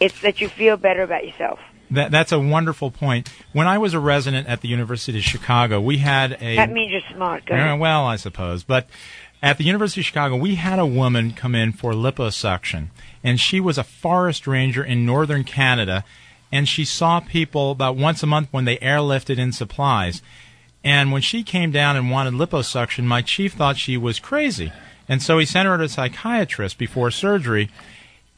It's 0.00 0.20
that 0.20 0.40
you 0.40 0.48
feel 0.48 0.76
better 0.76 1.02
about 1.02 1.26
yourself. 1.26 1.58
That, 1.90 2.10
that's 2.10 2.32
a 2.32 2.40
wonderful 2.40 2.90
point. 2.90 3.30
When 3.52 3.66
I 3.66 3.78
was 3.78 3.94
a 3.94 4.00
resident 4.00 4.48
at 4.48 4.60
the 4.60 4.68
University 4.68 5.18
of 5.18 5.24
Chicago, 5.24 5.80
we 5.80 5.98
had 5.98 6.36
a. 6.40 6.56
That 6.56 6.72
means 6.72 6.90
you're 6.90 7.14
smart. 7.14 7.46
Go 7.46 7.54
ahead. 7.54 7.78
well, 7.78 8.04
I 8.04 8.16
suppose. 8.16 8.64
But 8.64 8.88
at 9.42 9.58
the 9.58 9.64
University 9.64 10.00
of 10.00 10.06
Chicago, 10.06 10.36
we 10.36 10.56
had 10.56 10.78
a 10.78 10.86
woman 10.86 11.32
come 11.32 11.54
in 11.54 11.72
for 11.72 11.92
liposuction, 11.92 12.88
and 13.22 13.38
she 13.38 13.60
was 13.60 13.78
a 13.78 13.84
forest 13.84 14.46
ranger 14.46 14.82
in 14.82 15.06
northern 15.06 15.44
Canada, 15.44 16.04
and 16.50 16.68
she 16.68 16.84
saw 16.84 17.20
people 17.20 17.70
about 17.70 17.96
once 17.96 18.22
a 18.22 18.26
month 18.26 18.48
when 18.50 18.64
they 18.64 18.78
airlifted 18.78 19.38
in 19.38 19.52
supplies. 19.52 20.22
And 20.82 21.12
when 21.12 21.22
she 21.22 21.42
came 21.42 21.70
down 21.70 21.96
and 21.96 22.10
wanted 22.10 22.34
liposuction, 22.34 23.04
my 23.04 23.22
chief 23.22 23.54
thought 23.54 23.76
she 23.76 23.96
was 23.96 24.18
crazy. 24.18 24.72
And 25.08 25.22
so 25.22 25.38
he 25.38 25.46
sent 25.46 25.68
her 25.68 25.78
to 25.78 25.84
a 25.84 25.88
psychiatrist 25.88 26.78
before 26.78 27.10
surgery. 27.10 27.70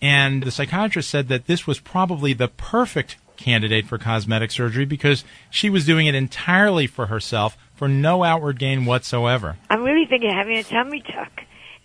And 0.01 0.43
the 0.43 0.51
psychiatrist 0.51 1.11
said 1.11 1.29
that 1.29 1.47
this 1.47 1.67
was 1.67 1.81
probably 1.81 2.33
the 2.33 2.49
perfect 2.49 3.17
candidate 3.37 3.87
for 3.87 3.99
cosmetic 3.99 4.51
surgery 4.51 4.85
because 4.85 5.25
she 5.51 5.71
was 5.71 5.87
doing 5.87 6.07
it 6.07 6.15
entirely 6.15 6.87
for 6.87 7.07
herself 7.07 7.57
for 7.75 7.89
no 7.89 8.25
outward 8.25 8.59
gain 8.59 8.85
whatsoever. 8.85 9.57
I'm 9.71 9.83
really 9.83 10.07
thinking 10.07 10.31
of 10.31 10.37
having 10.37 10.59
a 10.59 10.65
tummy 10.65 11.01
tuck. 11.01 11.33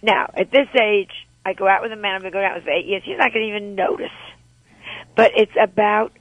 Now, 0.01 0.29
at 0.35 0.51
this 0.51 0.67
age, 0.79 1.11
I 1.45 1.53
go 1.53 1.67
out 1.67 1.81
with 1.81 1.91
a 1.91 1.95
man 1.95 2.15
I've 2.15 2.21
been 2.23 2.33
going 2.33 2.45
out 2.45 2.55
with 2.55 2.65
for 2.65 2.71
eight 2.71 2.85
years. 2.85 3.03
He's 3.05 3.17
not 3.17 3.31
going 3.33 3.45
to 3.45 3.55
even 3.55 3.75
notice. 3.75 4.11
But 5.15 5.31
it's 5.35 5.51
about 5.61 6.11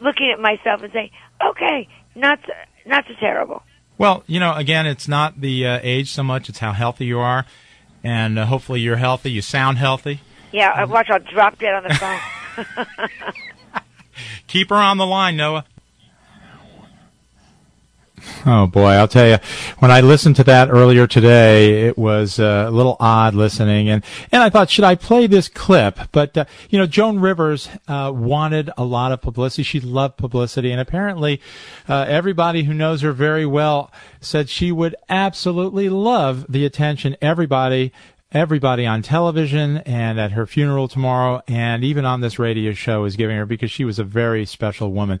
looking 0.00 0.30
at 0.32 0.40
myself 0.40 0.82
and 0.82 0.92
saying, 0.92 1.10
okay, 1.44 1.88
not 2.14 2.40
so, 2.46 2.52
not 2.86 3.04
so 3.06 3.14
terrible. 3.20 3.62
Well, 3.98 4.22
you 4.26 4.40
know, 4.40 4.54
again, 4.54 4.86
it's 4.86 5.08
not 5.08 5.40
the 5.40 5.66
uh, 5.66 5.80
age 5.82 6.10
so 6.12 6.22
much; 6.22 6.48
it's 6.48 6.60
how 6.60 6.72
healthy 6.72 7.04
you 7.06 7.18
are, 7.18 7.46
and 8.02 8.38
uh, 8.38 8.46
hopefully 8.46 8.80
you're 8.80 8.96
healthy. 8.96 9.30
You 9.30 9.42
sound 9.42 9.78
healthy. 9.78 10.20
Yeah, 10.52 10.70
uh, 10.70 10.86
watch, 10.86 11.08
I'll 11.10 11.18
drop 11.18 11.58
dead 11.58 11.74
on 11.74 11.82
the 11.84 11.94
phone. 11.94 12.86
Keep 14.46 14.70
her 14.70 14.76
on 14.76 14.96
the 14.96 15.06
line, 15.06 15.36
Noah. 15.36 15.64
Oh 18.46 18.66
boy, 18.66 18.90
I'll 18.90 19.08
tell 19.08 19.28
you, 19.28 19.38
when 19.78 19.90
I 19.90 20.00
listened 20.00 20.36
to 20.36 20.44
that 20.44 20.70
earlier 20.70 21.06
today, 21.06 21.86
it 21.86 21.98
was 21.98 22.38
uh, 22.38 22.66
a 22.68 22.70
little 22.70 22.96
odd 23.00 23.34
listening, 23.34 23.88
and 23.88 24.04
and 24.32 24.42
I 24.42 24.50
thought, 24.50 24.70
should 24.70 24.84
I 24.84 24.94
play 24.94 25.26
this 25.26 25.48
clip? 25.48 25.98
But 26.12 26.36
uh, 26.36 26.44
you 26.70 26.78
know, 26.78 26.86
Joan 26.86 27.18
Rivers 27.18 27.68
uh, 27.88 28.12
wanted 28.14 28.70
a 28.76 28.84
lot 28.84 29.12
of 29.12 29.20
publicity. 29.20 29.62
She 29.62 29.80
loved 29.80 30.16
publicity, 30.16 30.70
and 30.70 30.80
apparently, 30.80 31.40
uh, 31.88 32.06
everybody 32.08 32.64
who 32.64 32.74
knows 32.74 33.02
her 33.02 33.12
very 33.12 33.46
well 33.46 33.92
said 34.20 34.48
she 34.48 34.72
would 34.72 34.96
absolutely 35.08 35.88
love 35.88 36.46
the 36.48 36.64
attention 36.64 37.16
everybody 37.20 37.92
everybody 38.32 38.84
on 38.84 39.00
television 39.00 39.78
and 39.78 40.20
at 40.20 40.32
her 40.32 40.46
funeral 40.46 40.86
tomorrow 40.86 41.40
and 41.48 41.82
even 41.82 42.04
on 42.04 42.20
this 42.20 42.38
radio 42.38 42.74
show 42.74 43.06
is 43.06 43.16
giving 43.16 43.34
her 43.34 43.46
because 43.46 43.70
she 43.70 43.86
was 43.86 43.98
a 43.98 44.04
very 44.04 44.44
special 44.44 44.92
woman. 44.92 45.18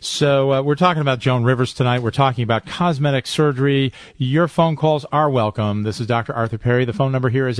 So 0.00 0.54
uh, 0.54 0.62
we're 0.62 0.74
talking 0.74 1.02
about 1.02 1.18
Joan 1.18 1.44
Rivers 1.44 1.74
tonight. 1.74 1.98
We're 1.98 2.10
talking 2.10 2.44
about 2.44 2.64
cosmetic 2.64 3.26
surgery. 3.26 3.92
Your 4.16 4.48
phone 4.48 4.74
calls 4.74 5.04
are 5.12 5.28
welcome. 5.28 5.82
This 5.82 6.00
is 6.00 6.06
Dr. 6.06 6.32
Arthur 6.32 6.56
Perry. 6.56 6.86
The 6.86 6.94
phone 6.94 7.12
number 7.12 7.28
here 7.28 7.46
is 7.46 7.58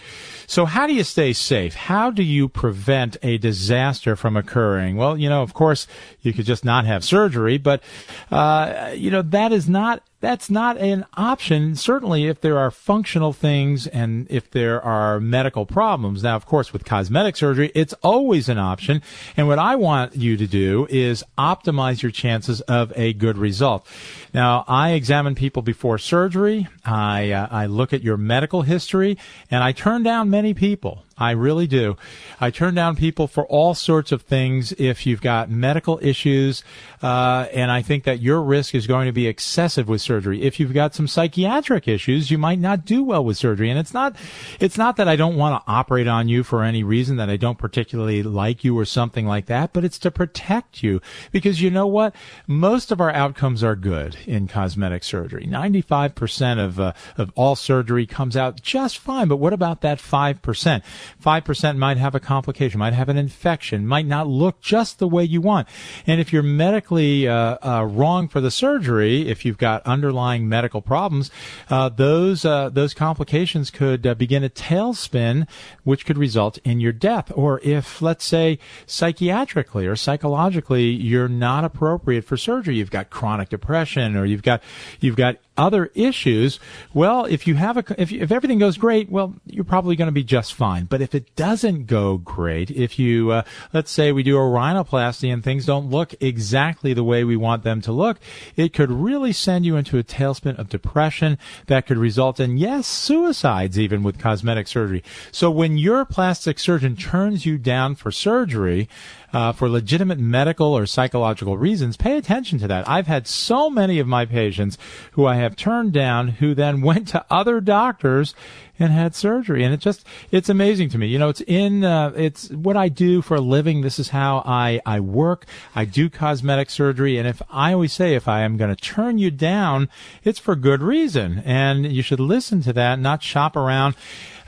So 0.47 0.65
how 0.65 0.87
do 0.87 0.95
you 0.95 1.05
stay 1.05 1.33
safe? 1.33 1.75
How 1.75 2.11
do 2.11 2.23
you 2.23 2.49
prevent 2.49 3.17
a 3.23 3.39
disaster 3.39 4.17
from 4.17 4.37
occurring? 4.37 4.97
Well, 4.97 5.17
you 5.17 5.29
know, 5.29 5.43
of 5.43 5.55
course, 5.55 5.87
you 6.23 6.33
could 6.33 6.47
just 6.47 6.65
not 6.65 6.85
have 6.87 7.05
surgery, 7.05 7.59
but, 7.59 7.83
uh, 8.31 8.93
you 8.95 9.11
know, 9.11 9.23
that 9.23 9.53
is 9.53 9.69
not 9.69 10.03
that's 10.21 10.51
not 10.51 10.77
an 10.79 11.07
option, 11.17 11.77
certainly 11.77 12.27
if 12.27 12.41
there 12.41 12.59
are 12.59 12.73
functional 12.73 13.33
things 13.33 13.87
and 13.87 14.27
if 14.29 14.51
there 14.51 14.83
are 14.83 15.21
medical 15.21 15.65
problems. 15.65 16.25
Now, 16.25 16.35
of 16.35 16.45
course, 16.45 16.73
with 16.73 16.85
cosmetic 16.85 17.37
surgery, 17.37 17.71
it's 17.75 17.93
always 18.03 18.49
an 18.49 18.59
option. 18.59 19.01
And 19.37 19.47
what 19.47 19.61
I 19.61 19.77
want 19.77 20.17
you 20.17 20.37
to 20.37 20.47
do 20.47 20.89
is 20.91 21.23
optimize 21.37 22.03
your 22.03 22.11
chances 22.11 22.61
of 22.63 22.93
a 22.97 23.13
good 23.13 23.39
result. 23.39 23.87
Now, 24.35 24.65
I 24.67 24.91
examine 24.91 25.37
people 25.37 25.63
before 25.63 25.99
surgery. 25.99 26.67
I, 26.85 27.31
uh, 27.31 27.47
I 27.51 27.67
look 27.67 27.93
at 27.93 28.03
your 28.03 28.17
medical 28.17 28.63
history 28.63 29.19
and 29.51 29.63
I 29.63 29.71
turn 29.71 30.03
down 30.03 30.31
many 30.31 30.53
people. 30.53 31.05
I 31.19 31.33
really 31.33 31.67
do. 31.67 31.97
I 32.41 32.51
turn 32.51 32.75
down 32.75 32.97
people 32.97 33.27
for 33.27 33.47
all 33.47 33.75
sorts 33.75 34.13
of 34.13 34.23
things 34.23 34.73
if 34.73 35.05
you've 35.07 35.21
got 35.21 35.51
medical 35.51 35.99
issues, 36.01 36.63
uh, 37.03 37.47
and 37.53 37.71
I 37.71 37.83
think 37.83 38.05
that 38.05 38.21
your 38.21 38.41
risk 38.41 38.75
is 38.75 38.87
going 38.87 39.07
to 39.07 39.13
be 39.13 39.27
excessive 39.27 39.89
with 39.89 40.01
surgery. 40.01 40.43
If 40.43 40.61
you've 40.61 40.73
got 40.73 40.95
some 40.95 41.09
psychiatric 41.09 41.89
issues, 41.89 42.31
you 42.31 42.39
might 42.39 42.59
not 42.61 42.85
do 42.85 43.03
well 43.03 43.25
with 43.25 43.37
surgery. 43.37 43.71
And 43.71 43.79
it's 43.79 43.95
not, 43.95 44.17
it's 44.61 44.79
not 44.79 44.97
that 44.97 45.09
I 45.09 45.17
don't 45.17 45.37
want 45.37 45.61
to 45.63 45.71
operate 45.71 46.07
on 46.07 46.29
you 46.29 46.43
for 46.45 46.63
any 46.63 46.83
reason 46.83 47.17
that 47.17 47.31
I 47.31 47.37
don't 47.37 47.59
particularly 47.59 48.23
like 48.23 48.63
you 48.63 48.79
or 48.79 48.85
something 48.85 49.27
like 49.27 49.47
that, 49.47 49.73
but 49.73 49.85
it's 49.85 49.99
to 50.01 50.11
protect 50.11 50.83
you 50.83 51.01
because 51.33 51.61
you 51.61 51.71
know 51.71 51.87
what? 51.87 52.15
Most 52.47 52.93
of 52.93 53.01
our 53.01 53.11
outcomes 53.11 53.65
are 53.65 53.77
good 53.77 54.17
in 54.27 54.47
cosmetic 54.47 55.03
surgery. 55.03 55.47
95% 55.47 56.65
of, 56.65 56.79
uh, 56.79 56.93
of 57.17 57.33
all 57.35 57.57
surgery 57.57 58.07
comes 58.07 58.37
out 58.37 58.63
just 58.63 58.99
fine. 58.99 59.29
But 59.29 59.37
what 59.37 59.53
about 59.53 59.81
that 59.81 59.99
5%? 59.99 60.83
5% 61.23 61.77
might 61.77 61.97
have 61.97 62.15
a 62.15 62.21
complication, 62.21 62.79
might 62.79 62.95
have 62.95 63.09
an 63.09 63.17
infection, 63.17 63.87
might 63.87 64.07
not 64.07 64.27
look 64.27 64.61
just 64.61 64.99
the 64.99 65.09
way 65.09 65.25
you 65.25 65.41
want. 65.41 65.69
And 66.07 66.21
if 66.21 66.33
you're 66.33 66.43
medically 66.43 67.29
uh, 67.29 67.59
uh, 67.63 67.85
wrong 67.85 68.29
for 68.29 68.41
the 68.41 68.51
surgery, 68.51 69.29
if 69.29 69.45
you've 69.45 69.59
got 69.59 69.83
underlying 69.87 70.49
medical 70.49 70.83
problems, 70.83 71.31
uh, 71.71 71.89
those 71.89 72.45
uh, 72.45 72.69
those 72.71 72.95
complications 72.95 73.71
could 73.71 74.07
uh, 74.07 74.15
begin 74.15 74.45
a 74.45 74.49
tailspin, 74.49 75.49
which 75.85 76.07
could 76.07 76.19
result 76.19 76.59
in 76.59 76.81
your 76.81 76.93
death. 76.93 77.33
Or 77.35 77.61
if, 77.63 78.01
let's 78.03 78.25
say, 78.25 78.59
psychiatrically 78.87 79.87
or 79.87 79.97
psychologically, 79.97 80.85
you're 80.85 81.29
not 81.29 81.65
appropriate 81.65 82.25
for 82.25 82.37
surgery, 82.37 82.77
you've 82.77 82.91
got 82.91 83.11
chronic 83.11 83.49
depression, 83.49 84.17
or 84.17 84.25
you've 84.25 84.43
got 84.43 84.63
you've 85.01 85.17
got 85.17 85.37
other 85.59 85.91
issues, 85.95 86.61
well, 86.95 87.25
if 87.25 87.47
you 87.47 87.57
have 87.57 87.77
a, 87.77 87.85
if, 88.01 88.13
if 88.13 88.33
everything 88.33 88.59
goes 88.59 88.79
great, 88.79 89.11
well, 89.11 89.35
you're 89.45 89.65
probably 89.65 89.97
going 89.97 90.07
to 90.07 90.13
be 90.13 90.25
just 90.25 90.55
fine. 90.55 90.85
But 90.85 91.03
if 91.03 91.15
it 91.15 91.35
doesn't 91.37 91.87
go 91.87 92.17
great, 92.17 92.71
if 92.71 92.99
you, 92.99 93.33
uh, 93.33 93.43
let's 93.73 93.91
say 93.91 94.13
we 94.13 94.23
do 94.23 94.37
a 94.37 94.41
rhinoplasty 94.41 95.33
and 95.33 95.43
things 95.43 95.67
don't 95.67 95.91
look 95.91 96.15
exactly 96.21 96.95
the 96.95 97.05
way 97.05 97.25
we 97.25 97.37
want 97.37 97.65
them 97.65 97.81
to 97.83 97.93
look, 97.93 98.19
it 98.57 98.73
could 98.73 98.91
really 98.91 99.33
send 99.33 99.67
you 99.67 99.77
into 99.77 99.99
a 99.99 100.05
tailspin 100.05 100.59
of 100.59 100.69
depression 100.69 101.37
that 101.67 101.87
could 101.87 101.99
result 101.99 102.39
in, 102.39 102.57
yes, 102.57 102.87
suicides 102.87 103.79
even 103.79 104.03
with 104.03 104.19
cosmetic 104.19 104.69
surgery. 104.69 105.03
So 105.33 105.51
when 105.51 105.77
your 105.77 106.05
plastic 106.05 106.59
surgeon 106.59 106.97
turns 106.97 107.45
you 107.45 107.59
down 107.59 107.97
for 107.97 108.13
surgery, 108.13 108.89
uh, 109.33 109.53
for 109.53 109.69
legitimate 109.69 110.19
medical 110.19 110.77
or 110.77 110.87
psychological 110.87 111.57
reasons, 111.57 111.97
pay 111.97 112.17
attention 112.17 112.59
to 112.59 112.69
that. 112.69 112.89
I've 112.89 113.07
had 113.07 113.27
so 113.27 113.69
many 113.69 113.99
of 113.99 114.07
my 114.07 114.25
patients 114.25 114.79
who 115.13 115.27
I 115.27 115.37
have 115.37 115.57
turned 115.57 115.93
down 115.93 116.29
who 116.29 116.55
then 116.55 116.81
went 116.89 117.09
to 117.09 117.25
other 117.31 117.61
doctors 117.61 118.35
and 118.79 118.93
had 118.93 119.15
surgery. 119.15 119.65
And 119.65 119.75
it 119.75 119.81
just, 119.81 120.07
it's 120.31 120.49
amazing 120.49 120.89
to 120.91 120.99
me. 120.99 121.09
You 121.09 121.19
know, 121.19 121.29
it's 121.29 121.41
in, 121.43 121.85
uh, 121.85 122.13
it's 122.17 122.49
what 122.51 122.77
I 122.77 122.89
do 122.89 123.23
for 123.23 123.35
a 123.35 123.41
living. 123.41 123.81
This 123.81 123.99
is 123.99 124.11
how 124.11 124.43
I, 124.47 124.81
I 124.87 125.01
work. 125.01 125.47
I 125.75 125.85
do 125.85 126.09
cosmetic 126.09 126.71
surgery. 126.71 127.19
And 127.19 127.27
if 127.27 127.43
I 127.51 127.73
always 127.73 127.93
say, 127.93 128.15
if 128.15 128.29
I 128.29 128.43
am 128.43 128.57
going 128.57 128.75
to 128.75 128.81
turn 128.81 129.19
you 129.19 129.31
down, 129.31 129.89
it's 130.25 130.39
for 130.39 130.55
good 130.55 130.83
reason. 130.83 131.43
And 131.45 131.91
you 131.93 132.03
should 132.03 132.21
listen 132.21 132.63
to 132.63 132.73
that, 132.75 132.99
not 132.99 133.23
shop 133.23 133.57
around, 133.57 133.97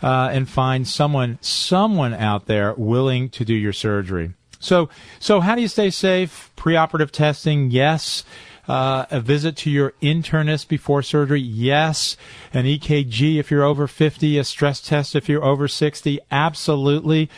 uh, 0.03 0.31
and 0.33 0.49
find 0.49 0.87
someone, 0.87 1.39
someone 1.41 2.15
out 2.15 2.47
there 2.47 2.75
willing 2.75 3.29
to 3.31 3.45
do 3.45 3.55
your 3.55 3.73
surgery. 3.73 4.35
So, 4.61 4.89
so 5.19 5.41
how 5.41 5.55
do 5.57 5.63
you 5.63 5.69
stay 5.69 5.91
safe? 5.91 6.53
Preoperative 6.57 7.11
testing, 7.11 7.71
yes. 7.71 8.25
Uh, 8.69 9.07
a 9.11 9.21
visit 9.21 9.57
to 9.57 9.71
your 9.71 9.95
internist 10.01 10.69
before 10.69 11.03
surgery, 11.03 11.41
yes. 11.41 12.17
An 12.53 12.67
EKG 12.67 13.39
if 13.41 13.51
you're 13.51 13.65
over 13.65 13.89
50, 13.89 14.39
a 14.39 14.45
stress 14.45 14.81
test 14.81 15.17
if 15.17 15.29
you're 15.29 15.43
over 15.43 15.67
60, 15.67 16.21
absolutely. 16.31 17.29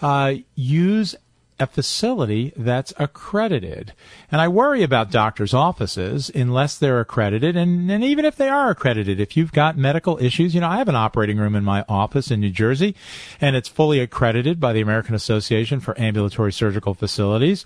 Uh, 0.00 0.34
use 0.54 1.14
a 1.60 1.66
facility 1.66 2.52
that's 2.56 2.92
accredited. 2.98 3.92
And 4.30 4.40
I 4.40 4.48
worry 4.48 4.82
about 4.82 5.10
doctors' 5.10 5.54
offices 5.54 6.30
unless 6.34 6.78
they're 6.78 7.00
accredited. 7.00 7.56
And, 7.56 7.90
and 7.90 8.04
even 8.04 8.24
if 8.24 8.36
they 8.36 8.48
are 8.48 8.70
accredited, 8.70 9.20
if 9.20 9.36
you've 9.36 9.52
got 9.52 9.76
medical 9.76 10.18
issues, 10.22 10.54
you 10.54 10.60
know, 10.60 10.68
I 10.68 10.78
have 10.78 10.88
an 10.88 10.96
operating 10.96 11.38
room 11.38 11.54
in 11.54 11.64
my 11.64 11.84
office 11.88 12.30
in 12.30 12.40
New 12.40 12.50
Jersey 12.50 12.94
and 13.40 13.56
it's 13.56 13.68
fully 13.68 14.00
accredited 14.00 14.60
by 14.60 14.72
the 14.72 14.80
American 14.80 15.14
Association 15.14 15.80
for 15.80 15.98
Ambulatory 16.00 16.52
Surgical 16.52 16.94
Facilities. 16.94 17.64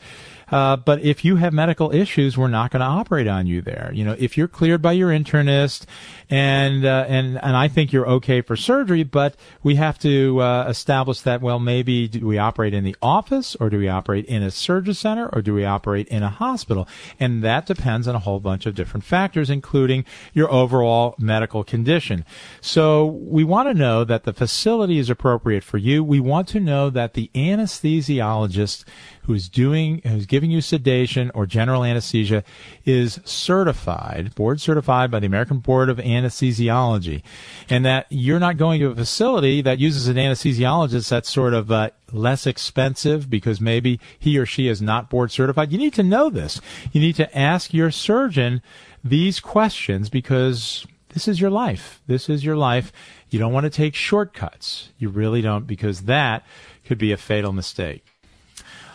Uh, 0.52 0.76
but 0.76 1.00
if 1.00 1.24
you 1.24 1.36
have 1.36 1.52
medical 1.52 1.92
issues, 1.92 2.36
we're 2.36 2.46
not 2.46 2.70
going 2.70 2.80
to 2.80 2.86
operate 2.86 3.26
on 3.26 3.46
you 3.46 3.62
there. 3.62 3.90
You 3.94 4.04
know, 4.04 4.14
if 4.18 4.36
you're 4.36 4.48
cleared 4.48 4.82
by 4.82 4.92
your 4.92 5.10
internist, 5.10 5.86
and 6.28 6.84
uh, 6.84 7.06
and 7.08 7.42
and 7.42 7.56
I 7.56 7.68
think 7.68 7.92
you're 7.92 8.08
okay 8.08 8.42
for 8.42 8.54
surgery, 8.54 9.02
but 9.02 9.36
we 9.62 9.76
have 9.76 9.98
to 10.00 10.40
uh, 10.40 10.66
establish 10.68 11.20
that. 11.22 11.40
Well, 11.40 11.58
maybe 11.58 12.08
do 12.08 12.26
we 12.26 12.38
operate 12.38 12.74
in 12.74 12.84
the 12.84 12.96
office, 13.02 13.56
or 13.56 13.70
do 13.70 13.78
we 13.78 13.88
operate 13.88 14.26
in 14.26 14.42
a 14.42 14.50
surgery 14.50 14.94
center, 14.94 15.28
or 15.32 15.42
do 15.42 15.54
we 15.54 15.64
operate 15.64 16.08
in 16.08 16.22
a 16.22 16.28
hospital? 16.28 16.86
And 17.18 17.42
that 17.42 17.66
depends 17.66 18.06
on 18.06 18.14
a 18.14 18.18
whole 18.18 18.40
bunch 18.40 18.66
of 18.66 18.74
different 18.74 19.04
factors, 19.04 19.50
including 19.50 20.04
your 20.34 20.52
overall 20.52 21.14
medical 21.18 21.64
condition. 21.64 22.24
So 22.60 23.06
we 23.06 23.44
want 23.44 23.68
to 23.68 23.74
know 23.74 24.04
that 24.04 24.24
the 24.24 24.32
facility 24.32 24.98
is 24.98 25.08
appropriate 25.08 25.64
for 25.64 25.78
you. 25.78 26.04
We 26.04 26.20
want 26.20 26.48
to 26.48 26.60
know 26.60 26.90
that 26.90 27.14
the 27.14 27.30
anesthesiologist 27.34 28.84
who's 29.22 29.48
doing 29.48 30.00
who's 30.04 30.26
giving 30.26 30.50
you 30.50 30.60
sedation 30.60 31.30
or 31.34 31.46
general 31.46 31.84
anesthesia 31.84 32.42
is 32.84 33.20
certified, 33.24 34.34
board 34.34 34.60
certified 34.60 35.10
by 35.10 35.20
the 35.20 35.26
American 35.26 35.58
Board 35.58 35.88
of 35.88 35.98
Anesthesiology, 35.98 37.22
and 37.68 37.84
that 37.84 38.06
you're 38.10 38.40
not 38.40 38.56
going 38.56 38.80
to 38.80 38.90
a 38.90 38.94
facility 38.94 39.62
that 39.62 39.78
uses 39.78 40.08
an 40.08 40.16
anesthesiologist 40.16 41.08
that's 41.08 41.30
sort 41.30 41.54
of 41.54 41.70
uh, 41.70 41.90
less 42.12 42.46
expensive 42.46 43.30
because 43.30 43.60
maybe 43.60 44.00
he 44.18 44.38
or 44.38 44.46
she 44.46 44.68
is 44.68 44.82
not 44.82 45.08
board 45.08 45.30
certified. 45.30 45.72
You 45.72 45.78
need 45.78 45.94
to 45.94 46.02
know 46.02 46.28
this. 46.28 46.60
You 46.90 47.00
need 47.00 47.16
to 47.16 47.38
ask 47.38 47.72
your 47.72 47.90
surgeon 47.90 48.60
these 49.04 49.40
questions 49.40 50.10
because 50.10 50.86
this 51.10 51.28
is 51.28 51.40
your 51.40 51.50
life. 51.50 52.02
This 52.06 52.28
is 52.28 52.44
your 52.44 52.56
life. 52.56 52.92
You 53.30 53.38
don't 53.38 53.52
want 53.52 53.64
to 53.64 53.70
take 53.70 53.94
shortcuts. 53.94 54.90
You 54.98 55.10
really 55.10 55.42
don't 55.42 55.66
because 55.66 56.02
that 56.02 56.44
could 56.84 56.98
be 56.98 57.12
a 57.12 57.16
fatal 57.16 57.52
mistake. 57.52 58.11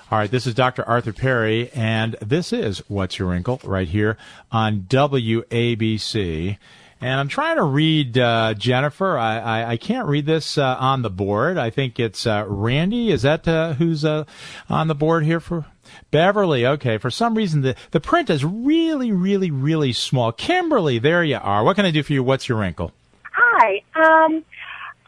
All 0.10 0.18
right, 0.18 0.32
this 0.32 0.48
is 0.48 0.54
Dr. 0.54 0.88
Arthur 0.88 1.12
Perry, 1.12 1.70
and 1.74 2.14
this 2.22 2.54
is 2.54 2.80
What's 2.88 3.20
Your 3.20 3.28
Wrinkle 3.28 3.60
right 3.66 3.90
here 3.90 4.18
on 4.50 4.84
WABC. 4.84 6.58
And 7.02 7.20
I'm 7.20 7.28
trying 7.28 7.58
to 7.58 7.64
read 7.64 8.18
uh, 8.18 8.54
Jennifer. 8.54 9.18
I, 9.18 9.38
I, 9.38 9.72
I, 9.72 9.78
can't 9.78 10.08
read 10.08 10.26
this 10.26 10.58
uh, 10.58 10.78
on 10.80 11.02
the 11.02 11.10
board. 11.10 11.58
I 11.58 11.72
think 11.72 12.00
it's 12.00 12.26
uh, 12.26 12.46
Randy. 12.48 13.12
Is 13.12 13.24
that 13.24 13.46
uh, 13.50 13.74
who's 13.74 14.06
uh, 14.06 14.24
on 14.70 14.88
the 14.88 14.96
board 14.96 15.26
here 15.26 15.42
for 15.42 15.66
Beverly? 16.10 16.66
Okay. 16.66 16.98
For 16.98 17.12
some 17.12 17.36
reason, 17.36 17.62
the, 17.62 17.76
the 17.92 18.00
print 18.00 18.30
is 18.30 18.46
really, 18.46 19.12
really, 19.12 19.52
really 19.52 19.92
small. 19.92 20.32
Kimberly, 20.32 21.00
there 21.00 21.22
you 21.22 21.36
are. 21.36 21.66
What 21.66 21.76
can 21.76 21.86
I 21.86 21.92
do 21.92 22.02
for 22.02 22.14
you? 22.14 22.24
What's 22.24 22.48
your 22.48 22.60
wrinkle? 22.60 22.94
Hi. 23.34 23.82
Um, 23.94 24.46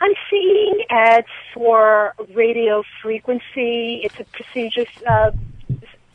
I'm 0.02 0.14
seeing 0.30 0.84
ads 0.90 1.28
for 1.54 2.14
radio 2.34 2.84
frequency. 3.02 4.02
It's 4.04 4.20
a 4.20 4.24
procedure 4.26 4.86
uh, 5.08 5.32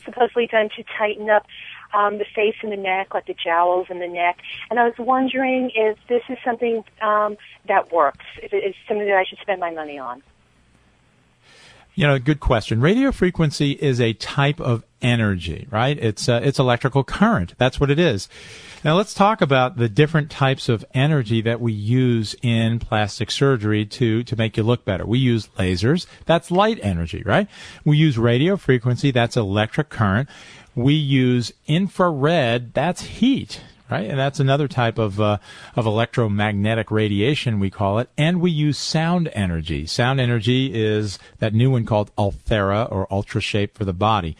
supposedly 0.04 0.46
done 0.46 0.70
to 0.76 0.84
tighten 0.96 1.28
up 1.28 1.46
um, 1.92 2.18
the 2.18 2.24
face 2.34 2.56
and 2.62 2.72
the 2.72 2.76
neck, 2.76 3.14
like 3.14 3.26
the 3.26 3.34
jowls 3.34 3.86
and 3.88 4.00
the 4.00 4.08
neck. 4.08 4.38
And 4.70 4.80
I 4.80 4.84
was 4.84 4.94
wondering 4.98 5.70
if 5.74 5.98
this 6.08 6.22
is 6.28 6.38
something 6.44 6.84
um, 7.00 7.36
that 7.68 7.92
works, 7.92 8.24
if 8.42 8.52
it 8.52 8.64
is 8.64 8.74
something 8.88 9.06
that 9.06 9.16
I 9.16 9.24
should 9.24 9.38
spend 9.38 9.60
my 9.60 9.70
money 9.70 9.98
on. 9.98 10.22
You 11.94 12.08
know, 12.08 12.18
good 12.18 12.40
question. 12.40 12.80
Radio 12.80 13.12
frequency 13.12 13.72
is 13.72 14.00
a 14.00 14.14
type 14.14 14.60
of 14.60 14.84
energy, 15.04 15.68
right? 15.70 15.96
It's 15.98 16.28
uh, 16.28 16.40
it's 16.42 16.58
electrical 16.58 17.04
current. 17.04 17.54
That's 17.58 17.78
what 17.78 17.90
it 17.90 18.00
is. 18.00 18.28
Now 18.84 18.96
let's 18.96 19.14
talk 19.14 19.40
about 19.40 19.78
the 19.78 19.88
different 19.88 20.30
types 20.30 20.68
of 20.68 20.84
energy 20.92 21.40
that 21.40 21.60
we 21.60 21.72
use 21.72 22.34
in 22.42 22.78
plastic 22.80 23.30
surgery 23.30 23.86
to, 23.86 24.22
to 24.24 24.36
make 24.36 24.58
you 24.58 24.62
look 24.62 24.84
better. 24.84 25.06
We 25.06 25.18
use 25.18 25.48
lasers. 25.58 26.06
That's 26.26 26.50
light 26.50 26.78
energy, 26.82 27.22
right? 27.24 27.48
We 27.84 27.96
use 27.96 28.18
radio 28.18 28.58
frequency. 28.58 29.10
That's 29.10 29.38
electric 29.38 29.88
current. 29.88 30.28
We 30.74 30.92
use 30.92 31.52
infrared. 31.66 32.74
That's 32.74 33.02
heat. 33.02 33.62
Right, 33.90 34.08
and 34.08 34.18
that's 34.18 34.40
another 34.40 34.66
type 34.66 34.98
of 34.98 35.20
uh, 35.20 35.36
of 35.76 35.84
electromagnetic 35.84 36.90
radiation 36.90 37.60
we 37.60 37.68
call 37.68 37.98
it, 37.98 38.08
and 38.16 38.40
we 38.40 38.50
use 38.50 38.78
sound 38.78 39.30
energy. 39.34 39.84
Sound 39.84 40.20
energy 40.20 40.74
is 40.74 41.18
that 41.38 41.52
new 41.52 41.70
one 41.70 41.84
called 41.84 42.10
Ulthera 42.16 42.90
or 42.90 43.06
Ultra 43.12 43.42
Shape 43.42 43.76
for 43.76 43.84
the 43.84 43.92
body. 43.92 44.38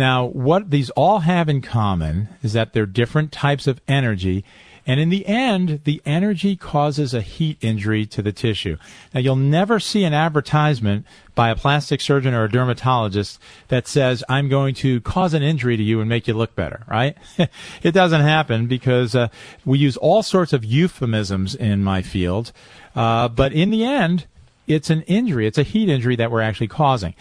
Now, 0.00 0.24
what 0.24 0.70
these 0.70 0.88
all 0.96 1.18
have 1.18 1.50
in 1.50 1.60
common 1.60 2.30
is 2.42 2.54
that 2.54 2.72
they're 2.72 2.86
different 2.86 3.32
types 3.32 3.66
of 3.66 3.82
energy. 3.86 4.46
And 4.86 4.98
in 4.98 5.10
the 5.10 5.26
end, 5.26 5.82
the 5.84 6.00
energy 6.06 6.56
causes 6.56 7.12
a 7.12 7.20
heat 7.20 7.58
injury 7.60 8.06
to 8.06 8.22
the 8.22 8.32
tissue. 8.32 8.78
Now, 9.12 9.20
you'll 9.20 9.36
never 9.36 9.78
see 9.78 10.04
an 10.04 10.14
advertisement 10.14 11.04
by 11.34 11.50
a 11.50 11.54
plastic 11.54 12.00
surgeon 12.00 12.32
or 12.32 12.44
a 12.44 12.50
dermatologist 12.50 13.38
that 13.68 13.86
says, 13.86 14.24
I'm 14.26 14.48
going 14.48 14.74
to 14.76 15.02
cause 15.02 15.34
an 15.34 15.42
injury 15.42 15.76
to 15.76 15.82
you 15.82 16.00
and 16.00 16.08
make 16.08 16.26
you 16.26 16.32
look 16.32 16.56
better, 16.56 16.82
right? 16.88 17.14
it 17.82 17.92
doesn't 17.92 18.22
happen 18.22 18.68
because 18.68 19.14
uh, 19.14 19.28
we 19.66 19.78
use 19.78 19.98
all 19.98 20.22
sorts 20.22 20.54
of 20.54 20.64
euphemisms 20.64 21.54
in 21.54 21.84
my 21.84 22.00
field. 22.00 22.52
Uh, 22.96 23.28
but 23.28 23.52
in 23.52 23.68
the 23.68 23.84
end, 23.84 24.24
it's 24.70 24.90
an 24.90 25.02
injury. 25.02 25.46
It's 25.46 25.58
a 25.58 25.62
heat 25.62 25.88
injury 25.88 26.16
that 26.16 26.30
we're 26.30 26.40
actually 26.40 26.68
causing. 26.68 27.14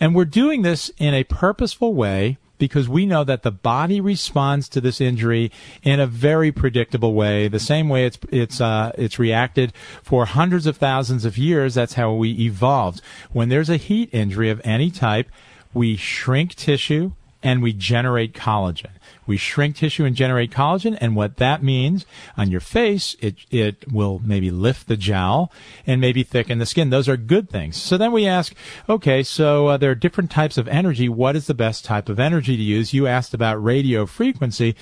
And 0.00 0.14
we're 0.14 0.24
doing 0.24 0.62
this 0.62 0.90
in 0.98 1.14
a 1.14 1.24
purposeful 1.24 1.94
way 1.94 2.38
because 2.58 2.88
we 2.88 3.06
know 3.06 3.22
that 3.24 3.42
the 3.42 3.50
body 3.50 4.00
responds 4.00 4.68
to 4.70 4.80
this 4.80 5.00
injury 5.00 5.52
in 5.82 6.00
a 6.00 6.06
very 6.06 6.50
predictable 6.50 7.14
way, 7.14 7.48
the 7.48 7.60
same 7.60 7.88
way 7.88 8.06
it's 8.06 8.18
it's 8.30 8.60
uh, 8.60 8.92
it's 8.96 9.18
reacted 9.18 9.72
for 10.02 10.24
hundreds 10.24 10.66
of 10.66 10.76
thousands 10.76 11.24
of 11.24 11.38
years. 11.38 11.74
That's 11.74 11.94
how 11.94 12.14
we 12.14 12.30
evolved. 12.30 13.02
When 13.32 13.48
there's 13.48 13.70
a 13.70 13.76
heat 13.76 14.08
injury 14.12 14.50
of 14.50 14.60
any 14.64 14.90
type, 14.90 15.28
we 15.74 15.96
shrink 15.96 16.54
tissue 16.54 17.12
and 17.42 17.62
we 17.62 17.72
generate 17.72 18.32
collagen. 18.34 18.90
We 19.26 19.36
shrink 19.36 19.76
tissue 19.76 20.04
and 20.04 20.14
generate 20.14 20.52
collagen, 20.52 20.96
and 21.00 21.16
what 21.16 21.36
that 21.38 21.62
means 21.62 22.06
on 22.36 22.50
your 22.50 22.60
face, 22.60 23.16
it 23.20 23.36
it 23.50 23.90
will 23.92 24.20
maybe 24.24 24.50
lift 24.50 24.86
the 24.86 24.96
jowl 24.96 25.52
and 25.86 26.00
maybe 26.00 26.22
thicken 26.22 26.58
the 26.58 26.66
skin. 26.66 26.90
Those 26.90 27.08
are 27.08 27.16
good 27.16 27.50
things. 27.50 27.76
So 27.76 27.96
then 27.96 28.12
we 28.12 28.26
ask, 28.26 28.54
okay, 28.88 29.22
so 29.22 29.68
uh, 29.68 29.76
there 29.76 29.90
are 29.90 29.96
different 29.96 30.30
types 30.30 30.58
of 30.58 30.68
energy. 30.68 31.08
What 31.08 31.34
is 31.36 31.46
the 31.46 31.54
best 31.54 31.84
type 31.84 32.08
of 32.08 32.20
energy 32.20 32.56
to 32.56 32.62
use? 32.62 32.94
You 32.94 33.06
asked 33.06 33.34
about 33.34 33.62
radio 33.62 34.06
frequency. 34.06 34.76